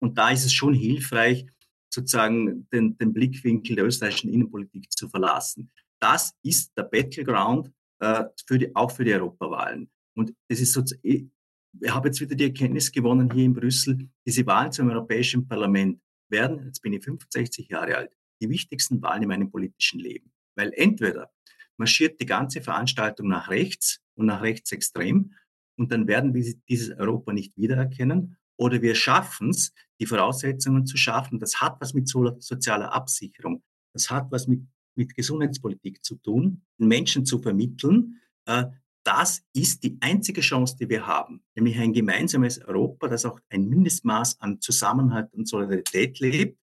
Und 0.00 0.16
da 0.16 0.30
ist 0.30 0.44
es 0.44 0.52
schon 0.52 0.74
hilfreich, 0.74 1.46
sozusagen 1.92 2.68
den, 2.72 2.96
den 2.96 3.12
Blickwinkel 3.12 3.74
der 3.74 3.86
österreichischen 3.86 4.32
Innenpolitik 4.32 4.92
zu 4.92 5.08
verlassen. 5.08 5.72
Das 5.98 6.32
ist 6.44 6.70
der 6.76 6.84
Battleground 6.84 7.72
äh, 7.98 8.26
für 8.46 8.58
die, 8.58 8.76
auch 8.76 8.92
für 8.92 9.04
die 9.04 9.12
Europawahlen. 9.12 9.90
Und 10.16 10.32
es 10.46 10.60
ist 10.60 10.72
sozusagen, 10.72 11.32
ich 11.80 11.94
habe 11.94 12.08
jetzt 12.08 12.20
wieder 12.20 12.34
die 12.34 12.44
Erkenntnis 12.44 12.92
gewonnen 12.92 13.30
hier 13.32 13.44
in 13.44 13.54
Brüssel, 13.54 14.08
diese 14.26 14.46
Wahlen 14.46 14.72
zum 14.72 14.90
Europäischen 14.90 15.46
Parlament 15.46 16.00
werden, 16.28 16.64
jetzt 16.66 16.80
bin 16.80 16.92
ich 16.92 17.04
65 17.04 17.68
Jahre 17.68 17.96
alt, 17.96 18.12
die 18.40 18.48
wichtigsten 18.48 19.02
Wahlen 19.02 19.22
in 19.22 19.28
meinem 19.28 19.50
politischen 19.50 20.00
Leben. 20.00 20.32
Weil 20.56 20.72
entweder 20.74 21.30
marschiert 21.76 22.20
die 22.20 22.26
ganze 22.26 22.60
Veranstaltung 22.60 23.28
nach 23.28 23.50
rechts 23.50 24.00
und 24.14 24.26
nach 24.26 24.42
rechtsextrem 24.42 25.34
und 25.76 25.92
dann 25.92 26.06
werden 26.06 26.34
wir 26.34 26.54
dieses 26.68 26.96
Europa 26.96 27.32
nicht 27.32 27.56
wiedererkennen 27.56 28.36
oder 28.56 28.80
wir 28.82 28.94
schaffen 28.94 29.50
es, 29.50 29.72
die 30.00 30.06
Voraussetzungen 30.06 30.86
zu 30.86 30.96
schaffen. 30.96 31.40
Das 31.40 31.60
hat 31.60 31.80
was 31.80 31.94
mit 31.94 32.08
sozialer 32.08 32.92
Absicherung, 32.92 33.62
das 33.92 34.10
hat 34.10 34.30
was 34.30 34.46
mit, 34.46 34.62
mit 34.94 35.14
Gesundheitspolitik 35.14 36.04
zu 36.04 36.16
tun, 36.16 36.62
Menschen 36.78 37.26
zu 37.26 37.40
vermitteln, 37.40 38.20
äh, 38.46 38.66
das 39.04 39.42
ist 39.52 39.82
die 39.82 39.96
einzige 40.00 40.40
Chance, 40.40 40.76
die 40.80 40.88
wir 40.88 41.06
haben, 41.06 41.42
nämlich 41.54 41.78
ein 41.78 41.92
gemeinsames 41.92 42.58
Europa, 42.64 43.08
das 43.08 43.24
auch 43.24 43.38
ein 43.50 43.68
Mindestmaß 43.68 44.40
an 44.40 44.60
Zusammenhalt 44.60 45.32
und 45.34 45.46
Solidarität 45.46 46.18
lebt, 46.20 46.58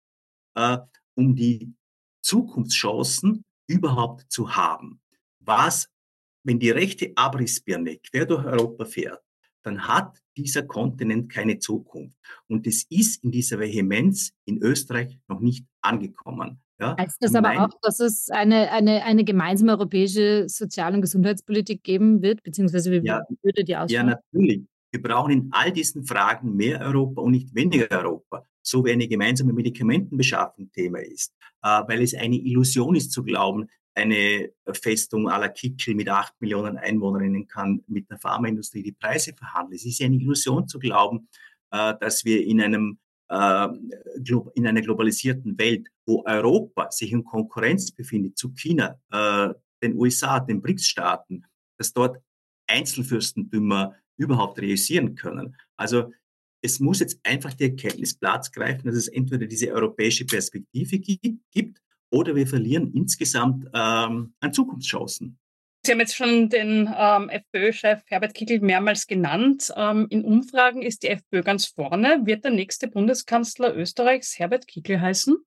äh, 0.56 0.78
um 1.16 1.36
die 1.36 1.74
Zukunftschancen 2.22 3.44
überhaupt 3.68 4.32
zu 4.32 4.56
haben. 4.56 5.02
Was, 5.40 5.90
wenn 6.44 6.60
die 6.60 6.70
rechte 6.70 7.12
Abrissbirne 7.16 7.98
quer 7.98 8.26
durch 8.26 8.46
Europa 8.46 8.86
fährt, 8.86 9.24
dann 9.64 9.88
hat 9.88 10.22
dieser 10.38 10.64
Kontinent 10.64 11.32
keine 11.32 11.60
Zukunft. 11.60 12.18
Und 12.48 12.68
es 12.68 12.84
ist 12.90 13.24
in 13.24 13.32
dieser 13.32 13.60
Vehemenz 13.60 14.32
in 14.46 14.62
Österreich 14.62 15.20
noch 15.28 15.40
nicht 15.40 15.66
angekommen. 15.82 16.62
Ja? 16.80 16.96
Heißt 16.98 17.18
das 17.22 17.34
aber 17.34 17.64
auch, 17.64 17.80
dass 17.82 18.00
es 18.00 18.30
eine, 18.30 18.72
eine, 18.72 19.04
eine 19.04 19.24
gemeinsame 19.24 19.72
europäische 19.72 20.48
Sozial- 20.48 20.94
und 20.94 21.02
Gesundheitspolitik 21.02 21.84
geben 21.84 22.22
wird, 22.22 22.44
beziehungsweise 22.44 22.92
wie 22.92 23.06
ja, 23.06 23.22
würde 23.42 23.64
die 23.64 23.76
aussehen? 23.76 24.08
Ja, 24.08 24.20
natürlich. 24.32 24.64
Wir 24.92 25.02
brauchen 25.02 25.32
in 25.32 25.50
all 25.52 25.72
diesen 25.72 26.06
Fragen 26.06 26.56
mehr 26.56 26.80
Europa 26.82 27.22
und 27.22 27.32
nicht 27.32 27.54
weniger 27.54 27.90
Europa, 27.92 28.44
so 28.62 28.86
wie 28.86 28.92
eine 28.92 29.08
gemeinsame 29.08 29.54
Medikamentenbeschaffung 29.54 30.72
Thema 30.72 31.00
ist, 31.00 31.34
äh, 31.64 31.82
weil 31.88 32.02
es 32.02 32.14
eine 32.14 32.38
Illusion 32.38 32.96
ist 32.96 33.12
zu 33.12 33.24
glauben, 33.24 33.68
eine 33.96 34.52
Festung 34.74 35.28
à 35.28 35.40
la 35.40 35.50
Kickel 35.50 35.96
mit 35.96 36.08
acht 36.08 36.40
Millionen 36.40 36.78
Einwohnerinnen 36.78 37.48
kann 37.48 37.84
mit 37.88 38.10
der 38.12 38.20
Pharmaindustrie 38.20 38.84
die 38.84 38.92
Preise 38.92 39.34
verhandeln. 39.34 39.76
Es 39.76 39.86
ist 39.86 40.00
ja 40.00 40.06
eine 40.06 40.18
Illusion 40.18 40.68
zu 40.68 40.78
glauben, 40.78 41.28
äh, 41.72 41.96
dass 42.00 42.24
wir 42.24 42.46
in 42.46 42.62
einem 42.62 43.00
äh, 43.30 43.68
in 44.54 44.68
einer 44.68 44.82
globalisierten 44.82 45.58
Welt, 45.58 45.88
wo 46.08 46.24
Europa 46.26 46.90
sich 46.90 47.12
in 47.12 47.24
Konkurrenz 47.24 47.92
befindet 47.92 48.38
zu 48.38 48.54
China, 48.54 49.00
äh, 49.12 49.54
den 49.84 49.96
USA, 49.96 50.40
den 50.40 50.62
BRICS-Staaten, 50.62 51.46
dass 51.78 51.94
dort 51.94 52.18
Einzelfürstentümer 52.68 53.96
überhaupt 54.18 54.60
realisieren 54.60 55.16
können. 55.16 55.56
Also 55.76 56.12
es 56.62 56.80
muss 56.80 57.00
jetzt 57.00 57.20
einfach 57.24 57.54
die 57.54 57.66
Erkenntnis 57.66 58.18
Platz 58.18 58.52
greifen, 58.52 58.88
dass 58.88 58.96
es 58.96 59.08
entweder 59.08 59.46
diese 59.46 59.72
europäische 59.72 60.26
Perspektive 60.26 61.00
gibt 61.00 61.82
oder 62.10 62.36
wir 62.36 62.48
verlieren 62.48 62.92
insgesamt 62.94 63.66
ähm, 63.74 64.34
an 64.40 64.54
Zukunftschancen. 64.54 65.38
Sie 65.86 65.92
haben 65.92 66.00
jetzt 66.00 66.16
schon 66.16 66.50
den 66.50 66.90
ähm, 66.98 67.30
FPÖ-Chef 67.30 68.02
Herbert 68.08 68.34
Kickl 68.34 68.60
mehrmals 68.60 69.08
genannt. 69.08 69.72
Ähm, 69.76 70.08
in 70.10 70.26
Umfragen 70.26 70.82
ist 70.82 71.04
die 71.04 71.10
FPÖ 71.10 71.44
ganz 71.44 71.68
vorne. 71.68 72.26
Wird 72.26 72.44
der 72.44 72.52
nächste 72.52 72.88
Bundeskanzler 72.88 73.76
Österreichs 73.76 74.38
Herbert 74.40 74.68
Kickl 74.68 75.00
heißen? 75.00 75.38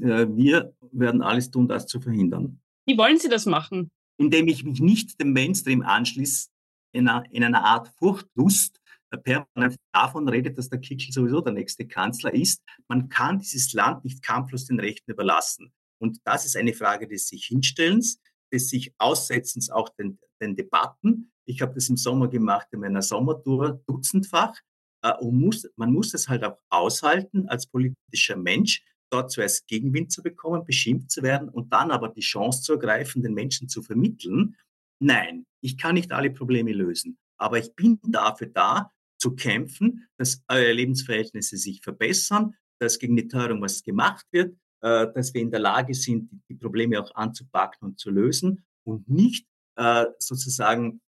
Äh, 0.00 0.26
wir 0.28 0.74
werden 0.92 1.22
alles 1.22 1.50
tun, 1.50 1.68
das 1.68 1.86
zu 1.86 2.00
verhindern. 2.00 2.60
Wie 2.86 2.96
wollen 2.96 3.18
Sie 3.18 3.28
das 3.28 3.46
machen? 3.46 3.90
Indem 4.18 4.48
ich 4.48 4.64
mich 4.64 4.80
nicht 4.80 5.20
dem 5.20 5.32
Mainstream 5.32 5.82
anschließe, 5.82 6.48
in 6.92 7.08
einer, 7.08 7.24
in 7.30 7.44
einer 7.44 7.64
Art 7.64 7.88
Furchtlust, 7.98 8.80
permanent 9.24 9.76
davon 9.92 10.28
redet, 10.28 10.56
dass 10.56 10.68
der 10.68 10.78
Kickl 10.78 11.12
sowieso 11.12 11.40
der 11.40 11.52
nächste 11.52 11.86
Kanzler 11.86 12.32
ist. 12.32 12.62
Man 12.88 13.08
kann 13.08 13.40
dieses 13.40 13.72
Land 13.72 14.04
nicht 14.04 14.22
kampflos 14.22 14.66
den 14.66 14.78
Rechten 14.78 15.10
überlassen. 15.10 15.72
Und 15.98 16.18
das 16.24 16.46
ist 16.46 16.56
eine 16.56 16.72
Frage 16.72 17.08
des 17.08 17.26
sich 17.26 17.46
Hinstellens 17.46 18.20
des 18.52 18.68
sich 18.68 18.92
Aussetzens 18.98 19.70
auch 19.70 19.88
den, 19.90 20.18
den 20.40 20.56
Debatten. 20.56 21.32
Ich 21.46 21.62
habe 21.62 21.74
das 21.74 21.88
im 21.88 21.96
Sommer 21.96 22.28
gemacht 22.28 22.68
in 22.72 22.80
meiner 22.80 23.02
Sommertour 23.02 23.82
dutzendfach. 23.86 24.58
Äh, 25.02 25.14
und 25.18 25.38
muss, 25.38 25.68
man 25.76 25.92
muss 25.92 26.14
es 26.14 26.28
halt 26.28 26.44
auch 26.44 26.58
aushalten 26.68 27.48
als 27.48 27.66
politischer 27.66 28.36
Mensch, 28.36 28.82
dort 29.10 29.30
zuerst 29.30 29.66
Gegenwind 29.66 30.12
zu 30.12 30.22
bekommen, 30.22 30.64
beschimpft 30.64 31.10
zu 31.10 31.22
werden 31.22 31.48
und 31.48 31.72
dann 31.72 31.90
aber 31.90 32.08
die 32.08 32.20
Chance 32.20 32.62
zu 32.62 32.72
ergreifen, 32.72 33.22
den 33.22 33.34
Menschen 33.34 33.68
zu 33.68 33.82
vermitteln, 33.82 34.56
nein, 35.00 35.46
ich 35.60 35.76
kann 35.76 35.94
nicht 35.94 36.12
alle 36.12 36.30
Probleme 36.30 36.72
lösen, 36.72 37.18
aber 37.38 37.58
ich 37.58 37.74
bin 37.74 37.98
dafür 38.02 38.48
da, 38.48 38.90
zu 39.18 39.34
kämpfen, 39.34 40.08
dass 40.16 40.42
eure 40.48 40.72
Lebensverhältnisse 40.72 41.58
sich 41.58 41.82
verbessern, 41.82 42.54
dass 42.80 42.98
gegen 42.98 43.16
die 43.16 43.28
Teuerung 43.28 43.60
was 43.60 43.82
gemacht 43.82 44.24
wird, 44.32 44.56
äh, 44.80 45.06
dass 45.14 45.34
wir 45.34 45.42
in 45.42 45.50
der 45.50 45.60
Lage 45.60 45.94
sind, 45.94 46.30
die 46.48 46.54
Probleme 46.54 46.98
auch 47.00 47.14
anzupacken 47.14 47.88
und 47.88 47.98
zu 47.98 48.10
lösen 48.10 48.64
und 48.84 49.08
nicht 49.10 49.46
äh, 49.76 50.06
sozusagen 50.18 51.02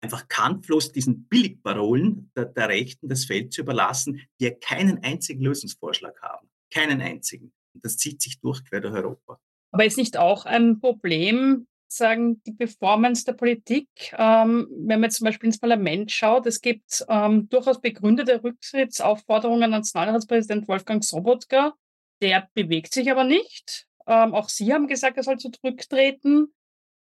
einfach 0.00 0.26
kampflos 0.28 0.92
diesen 0.92 1.28
Billigparolen 1.28 2.30
der, 2.36 2.46
der 2.46 2.68
Rechten 2.68 3.08
das 3.08 3.24
Feld 3.24 3.52
zu 3.52 3.62
überlassen, 3.62 4.20
die 4.38 4.44
ja 4.44 4.50
keinen 4.50 4.98
einzigen 5.02 5.42
Lösungsvorschlag 5.42 6.20
haben. 6.22 6.48
Keinen 6.72 7.00
einzigen. 7.00 7.52
Das 7.74 7.96
zieht 7.96 8.20
sich 8.22 8.40
durch 8.40 8.64
quer 8.64 8.80
durch 8.80 8.94
Europa. 8.94 9.38
Aber 9.72 9.84
ist 9.84 9.96
nicht 9.96 10.16
auch 10.16 10.44
ein 10.44 10.80
Problem, 10.80 11.66
sagen, 11.96 12.42
die 12.44 12.52
Performance 12.52 13.24
der 13.24 13.34
Politik, 13.34 13.88
ähm, 14.16 14.68
wenn 14.70 15.00
man 15.00 15.10
zum 15.10 15.26
Beispiel 15.26 15.48
ins 15.48 15.58
Parlament 15.58 16.10
schaut, 16.10 16.46
es 16.46 16.60
gibt 16.60 17.04
ähm, 17.08 17.48
durchaus 17.48 17.80
begründete 17.80 18.42
Rücktrittsaufforderungen 18.42 19.64
an 19.64 19.70
Nationalratspräsident 19.70 20.68
Wolfgang 20.68 21.04
Sobotka, 21.04 21.74
der 22.20 22.48
bewegt 22.54 22.94
sich 22.94 23.10
aber 23.10 23.24
nicht. 23.24 23.86
Ähm, 24.06 24.34
auch 24.34 24.48
Sie 24.48 24.72
haben 24.72 24.88
gesagt, 24.88 25.16
er 25.16 25.22
soll 25.22 25.38
zurücktreten. 25.38 26.52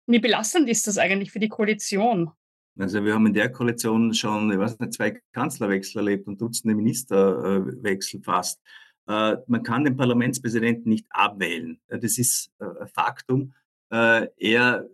Wie 0.07 0.19
belastend 0.19 0.69
ist 0.69 0.87
das 0.87 0.97
eigentlich 0.97 1.31
für 1.31 1.39
die 1.39 1.49
Koalition? 1.49 2.31
Also 2.77 3.03
wir 3.03 3.13
haben 3.13 3.27
in 3.27 3.33
der 3.33 3.51
Koalition 3.51 4.13
schon, 4.13 4.51
ich 4.51 4.57
weiß 4.57 4.79
nicht, 4.79 4.93
zwei 4.93 5.19
Kanzlerwechsel 5.33 5.99
erlebt 5.99 6.27
und 6.27 6.39
Dutzende 6.39 6.75
Ministerwechsel 6.75 8.21
fast. 8.23 8.61
Äh, 9.09 9.37
man 9.47 9.63
kann 9.63 9.83
den 9.83 9.97
Parlamentspräsidenten 9.97 10.89
nicht 10.89 11.07
abwählen. 11.09 11.79
Das 11.87 12.17
ist 12.17 12.51
äh, 12.59 12.85
Faktum. 12.93 13.53
Äh, 13.91 14.27
er 14.37 14.87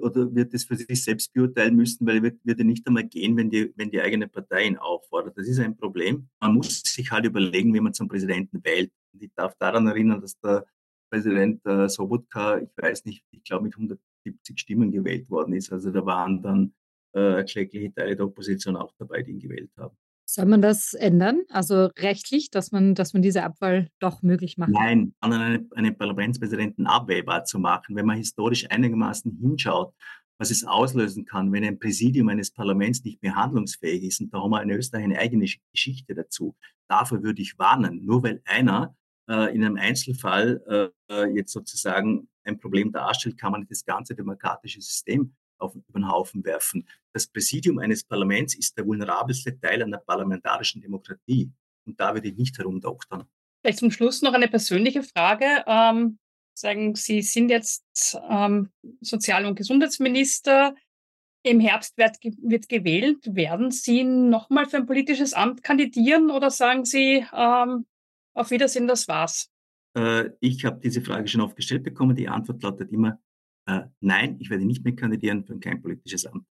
oder 0.00 0.34
wird 0.34 0.54
es 0.54 0.64
für 0.64 0.76
sich 0.76 1.04
selbst 1.04 1.32
beurteilen 1.34 1.76
müssen, 1.76 2.06
weil 2.06 2.16
er 2.16 2.22
wird, 2.22 2.40
wird 2.42 2.58
nicht 2.60 2.86
einmal 2.86 3.04
gehen, 3.04 3.36
wenn 3.36 3.50
die, 3.50 3.70
wenn 3.76 3.90
die 3.90 4.00
eigene 4.00 4.26
Partei 4.26 4.64
ihn 4.64 4.78
auffordert. 4.78 5.36
Das 5.36 5.46
ist 5.46 5.60
ein 5.60 5.76
Problem. 5.76 6.26
Man 6.40 6.54
muss 6.54 6.80
sich 6.82 7.10
halt 7.12 7.26
überlegen, 7.26 7.74
wie 7.74 7.80
man 7.80 7.92
zum 7.92 8.08
Präsidenten 8.08 8.64
wählt. 8.64 8.90
Ich 9.20 9.30
darf 9.36 9.54
daran 9.58 9.86
erinnern, 9.86 10.22
dass 10.22 10.40
der 10.40 10.64
Präsident 11.10 11.60
Sobotka, 11.90 12.58
ich 12.58 12.70
weiß 12.76 13.04
nicht, 13.04 13.24
ich 13.30 13.44
glaube 13.44 13.64
mit 13.64 13.74
170 13.74 14.58
Stimmen 14.58 14.90
gewählt 14.90 15.28
worden 15.28 15.52
ist. 15.52 15.70
Also 15.70 15.90
da 15.90 16.04
waren 16.04 16.42
dann 16.42 16.72
äh, 17.12 17.44
klägliche 17.44 17.92
Teile 17.92 18.16
der 18.16 18.24
Opposition 18.24 18.74
auch 18.74 18.94
dabei, 18.98 19.22
die 19.22 19.32
ihn 19.32 19.38
gewählt 19.38 19.70
haben. 19.76 19.96
Soll 20.30 20.44
man 20.44 20.60
das 20.60 20.92
ändern, 20.92 21.40
also 21.48 21.86
rechtlich, 21.98 22.50
dass 22.50 22.70
man, 22.70 22.94
dass 22.94 23.14
man 23.14 23.22
diese 23.22 23.44
Abwahl 23.44 23.88
doch 23.98 24.20
möglich 24.20 24.58
macht? 24.58 24.68
Nein, 24.68 25.14
einen, 25.20 25.70
einen 25.74 25.96
Parlamentspräsidenten 25.96 26.86
abwählbar 26.86 27.44
zu 27.44 27.58
machen, 27.58 27.96
wenn 27.96 28.04
man 28.04 28.18
historisch 28.18 28.70
einigermaßen 28.70 29.38
hinschaut, 29.40 29.94
was 30.36 30.50
es 30.50 30.64
auslösen 30.64 31.24
kann, 31.24 31.50
wenn 31.50 31.64
ein 31.64 31.78
Präsidium 31.78 32.28
eines 32.28 32.50
Parlaments 32.50 33.02
nicht 33.04 33.22
mehr 33.22 33.36
handlungsfähig 33.36 34.04
ist. 34.04 34.20
Und 34.20 34.34
da 34.34 34.42
haben 34.42 34.50
wir 34.50 34.62
in 34.62 34.68
Österreich 34.70 35.04
eine 35.04 35.18
eigene 35.18 35.46
Geschichte 35.72 36.14
dazu. 36.14 36.54
Dafür 36.88 37.22
würde 37.22 37.40
ich 37.40 37.58
warnen. 37.58 38.04
Nur 38.04 38.22
weil 38.22 38.42
einer 38.44 38.94
äh, 39.30 39.54
in 39.54 39.64
einem 39.64 39.76
Einzelfall 39.76 40.92
äh, 41.10 41.34
jetzt 41.34 41.54
sozusagen 41.54 42.28
ein 42.44 42.60
Problem 42.60 42.92
darstellt, 42.92 43.38
kann 43.38 43.52
man 43.52 43.62
nicht 43.62 43.70
das 43.70 43.86
ganze 43.86 44.14
demokratische 44.14 44.82
System 44.82 45.34
auf, 45.60 45.74
über 45.74 45.98
den 45.98 46.08
Haufen 46.08 46.44
werfen. 46.44 46.86
Das 47.12 47.26
Präsidium 47.26 47.78
eines 47.78 48.04
Parlaments 48.04 48.54
ist 48.54 48.76
der 48.76 48.86
vulnerabelste 48.86 49.58
Teil 49.58 49.82
einer 49.82 49.98
parlamentarischen 49.98 50.80
Demokratie. 50.80 51.50
Und 51.86 51.98
da 51.98 52.14
würde 52.14 52.28
ich 52.28 52.36
nicht 52.36 52.58
herumdoktern. 52.58 53.24
Vielleicht 53.62 53.78
zum 53.78 53.90
Schluss 53.90 54.22
noch 54.22 54.34
eine 54.34 54.48
persönliche 54.48 55.02
Frage. 55.02 55.64
Ähm, 55.66 56.18
sagen 56.54 56.94
Sie 56.94 57.22
sind 57.22 57.50
jetzt 57.50 58.18
ähm, 58.28 58.70
Sozial- 59.00 59.46
und 59.46 59.56
Gesundheitsminister. 59.56 60.74
Im 61.44 61.60
Herbst 61.60 61.96
wird, 61.96 62.16
wird 62.22 62.68
gewählt. 62.68 63.34
Werden 63.34 63.70
Sie 63.70 64.04
nochmal 64.04 64.66
für 64.66 64.76
ein 64.76 64.86
politisches 64.86 65.34
Amt 65.34 65.62
kandidieren 65.62 66.30
oder 66.30 66.50
sagen 66.50 66.84
Sie, 66.84 67.24
ähm, 67.32 67.86
auf 68.34 68.50
Wiedersehen, 68.50 68.86
das 68.86 69.08
war's? 69.08 69.50
Äh, 69.96 70.30
ich 70.40 70.64
habe 70.64 70.80
diese 70.80 71.02
Frage 71.02 71.26
schon 71.28 71.40
oft 71.40 71.56
gestellt 71.56 71.82
bekommen. 71.82 72.14
Die 72.14 72.28
Antwort 72.28 72.62
lautet 72.62 72.92
immer, 72.92 73.18
äh, 73.68 73.82
nein, 74.00 74.36
ich 74.40 74.50
werde 74.50 74.64
nicht 74.64 74.84
mehr 74.84 74.96
kandidieren 74.96 75.44
für 75.44 75.58
kein 75.60 75.82
politisches 75.82 76.26
Amt. 76.26 76.44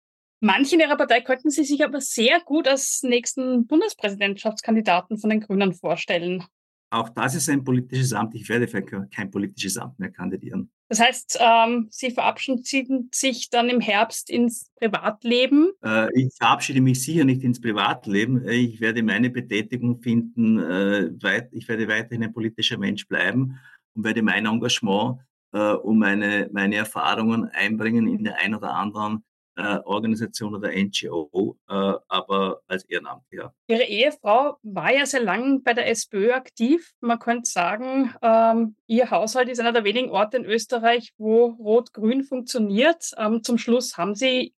Manche 0.41 0.75
in 0.75 0.81
Ihrer 0.81 0.97
Partei 0.97 1.21
könnten 1.21 1.49
Sie 1.49 1.63
sich 1.63 1.83
aber 1.83 2.01
sehr 2.01 2.41
gut 2.41 2.67
als 2.67 3.01
nächsten 3.03 3.65
Bundespräsidentschaftskandidaten 3.65 5.17
von 5.17 5.29
den 5.29 5.39
Grünen 5.39 5.73
vorstellen. 5.73 6.43
Auch 6.91 7.09
das 7.09 7.35
ist 7.35 7.49
ein 7.49 7.63
politisches 7.63 8.13
Amt. 8.13 8.35
Ich 8.35 8.47
werde 8.47 8.67
für 8.67 8.81
kein 8.81 9.31
politisches 9.31 9.77
Amt 9.77 9.97
mehr 9.97 10.11
kandidieren. 10.11 10.69
Das 10.87 10.99
heißt, 10.99 11.39
ähm, 11.41 11.87
Sie 11.89 12.11
verabschieden 12.11 13.09
sich 13.11 13.49
dann 13.49 13.69
im 13.69 13.79
Herbst 13.79 14.29
ins 14.29 14.71
Privatleben? 14.75 15.71
Äh, 15.83 16.09
ich 16.13 16.33
verabschiede 16.37 16.81
mich 16.81 17.01
sicher 17.01 17.23
nicht 17.23 17.43
ins 17.43 17.59
Privatleben. 17.59 18.47
Ich 18.47 18.81
werde 18.81 19.01
meine 19.01 19.29
Betätigung 19.29 20.01
finden. 20.01 20.59
Äh, 20.59 21.11
weit, 21.23 21.49
ich 21.53 21.67
werde 21.67 21.87
weiterhin 21.87 22.23
ein 22.23 22.33
politischer 22.33 22.77
Mensch 22.77 23.07
bleiben 23.07 23.57
und 23.95 24.03
werde 24.03 24.21
mein 24.21 24.45
Engagement 24.45 25.19
äh, 25.55 25.73
und 25.73 25.97
meine, 25.97 26.49
meine 26.51 26.75
Erfahrungen 26.75 27.49
einbringen 27.49 28.07
in 28.07 28.25
der 28.25 28.37
einen 28.39 28.55
oder 28.55 28.73
anderen 28.73 29.23
äh, 29.55 29.77
Organisation 29.85 30.53
oder 30.53 30.69
NGO, 30.69 31.57
äh, 31.69 31.93
aber 32.09 32.59
als 32.67 32.83
Ehrenamtlicher. 32.83 33.53
Ihre 33.67 33.83
Ehefrau 33.83 34.57
war 34.63 34.91
ja 34.91 35.05
sehr 35.05 35.21
lang 35.21 35.63
bei 35.63 35.73
der 35.73 35.89
SPÖ 35.89 36.33
aktiv. 36.33 36.91
Man 36.99 37.19
könnte 37.19 37.49
sagen, 37.49 38.13
ähm, 38.21 38.75
Ihr 38.87 39.09
Haushalt 39.09 39.47
ist 39.47 39.61
einer 39.61 39.71
der 39.71 39.85
wenigen 39.85 40.09
Orte 40.09 40.37
in 40.37 40.45
Österreich, 40.45 41.13
wo 41.17 41.45
Rot-Grün 41.45 42.25
funktioniert. 42.25 43.11
Ähm, 43.17 43.41
zum 43.43 43.57
Schluss 43.57 43.97
haben 43.97 44.13
Sie 44.13 44.53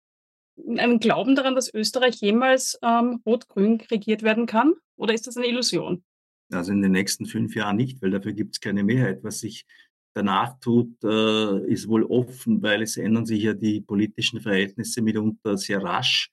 einen 0.78 0.98
Glauben 0.98 1.36
daran, 1.36 1.54
dass 1.54 1.72
Österreich 1.74 2.14
jemals 2.22 2.78
ähm, 2.82 3.20
Rot-Grün 3.26 3.82
regiert 3.90 4.22
werden 4.22 4.46
kann? 4.46 4.72
Oder 4.96 5.12
ist 5.12 5.26
das 5.26 5.36
eine 5.36 5.46
Illusion? 5.46 6.02
Also 6.50 6.72
in 6.72 6.80
den 6.80 6.92
nächsten 6.92 7.26
fünf 7.26 7.54
Jahren 7.54 7.76
nicht, 7.76 8.00
weil 8.00 8.10
dafür 8.10 8.32
gibt 8.32 8.54
es 8.54 8.60
keine 8.60 8.84
Mehrheit. 8.84 9.18
Was 9.22 9.40
sich 9.40 9.66
danach 10.16 10.58
tut, 10.60 11.02
äh, 11.04 11.66
ist 11.66 11.88
wohl 11.88 12.04
offen, 12.04 12.62
weil 12.62 12.82
es 12.82 12.96
ändern 12.96 13.26
sich 13.26 13.42
ja 13.42 13.52
die 13.52 13.80
politischen 13.80 14.40
Verhältnisse 14.40 15.02
mitunter 15.02 15.58
sehr 15.58 15.82
rasch. 15.82 16.30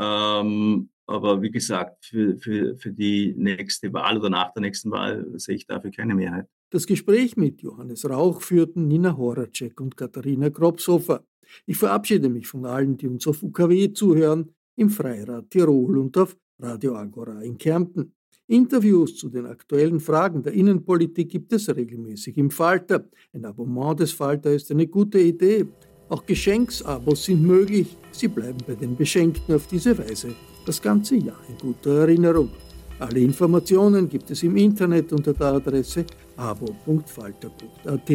Ähm, 0.00 0.90
aber 1.06 1.42
wie 1.42 1.50
gesagt, 1.50 2.04
für, 2.06 2.36
für, 2.38 2.76
für 2.76 2.92
die 2.92 3.34
nächste 3.36 3.92
Wahl 3.92 4.18
oder 4.18 4.30
nach 4.30 4.52
der 4.52 4.62
nächsten 4.62 4.90
Wahl 4.90 5.26
sehe 5.38 5.56
ich 5.56 5.66
dafür 5.66 5.90
keine 5.90 6.14
Mehrheit. 6.14 6.46
Das 6.70 6.86
Gespräch 6.86 7.36
mit 7.36 7.60
Johannes 7.62 8.08
Rauch 8.08 8.40
führten 8.40 8.88
Nina 8.88 9.16
Horacek 9.16 9.80
und 9.80 9.96
Katharina 9.96 10.50
Kropshofer. 10.50 11.24
Ich 11.66 11.76
verabschiede 11.76 12.28
mich 12.28 12.46
von 12.48 12.64
allen, 12.64 12.96
die 12.96 13.08
uns 13.08 13.26
auf 13.26 13.42
UKW 13.42 13.92
zuhören, 13.92 14.54
im 14.76 14.88
Freirad 14.88 15.50
Tirol 15.50 15.98
und 15.98 16.16
auf 16.16 16.36
Radio 16.58 16.96
Agora 16.96 17.42
in 17.42 17.58
Kärnten. 17.58 18.14
Interviews 18.52 19.16
zu 19.16 19.30
den 19.30 19.46
aktuellen 19.46 19.98
Fragen 19.98 20.42
der 20.42 20.52
Innenpolitik 20.52 21.30
gibt 21.30 21.54
es 21.54 21.74
regelmäßig 21.74 22.36
im 22.36 22.50
Falter. 22.50 23.06
Ein 23.32 23.46
Abonnement 23.46 23.98
des 23.98 24.12
Falter 24.12 24.50
ist 24.52 24.70
eine 24.70 24.86
gute 24.86 25.18
Idee. 25.18 25.64
Auch 26.10 26.26
Geschenksabos 26.26 27.24
sind 27.24 27.42
möglich. 27.42 27.96
Sie 28.10 28.28
bleiben 28.28 28.58
bei 28.66 28.74
den 28.74 28.94
Beschenkten 28.94 29.54
auf 29.54 29.66
diese 29.68 29.96
Weise 29.96 30.34
das 30.66 30.82
ganze 30.82 31.16
Jahr 31.16 31.40
in 31.48 31.56
guter 31.56 32.00
Erinnerung. 32.00 32.50
Alle 32.98 33.20
Informationen 33.20 34.06
gibt 34.06 34.30
es 34.30 34.42
im 34.42 34.54
Internet 34.58 35.10
unter 35.14 35.32
der 35.32 35.54
Adresse 35.54 36.04
abo.falter.at. 36.36 38.10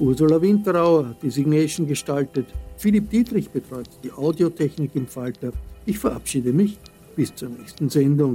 Ursula 0.00 0.42
Winterauer 0.42 1.10
hat 1.10 1.22
die 1.22 1.30
Signation 1.30 1.86
gestaltet. 1.86 2.46
Philipp 2.76 3.08
Dietrich 3.08 3.48
betreut 3.48 3.88
die 4.02 4.10
Audiotechnik 4.10 4.96
im 4.96 5.06
Falter. 5.06 5.52
Ich 5.86 5.98
verabschiede 5.98 6.52
mich. 6.52 6.76
Bis 7.14 7.32
zur 7.34 7.50
nächsten 7.50 7.88
Sendung. 7.88 8.34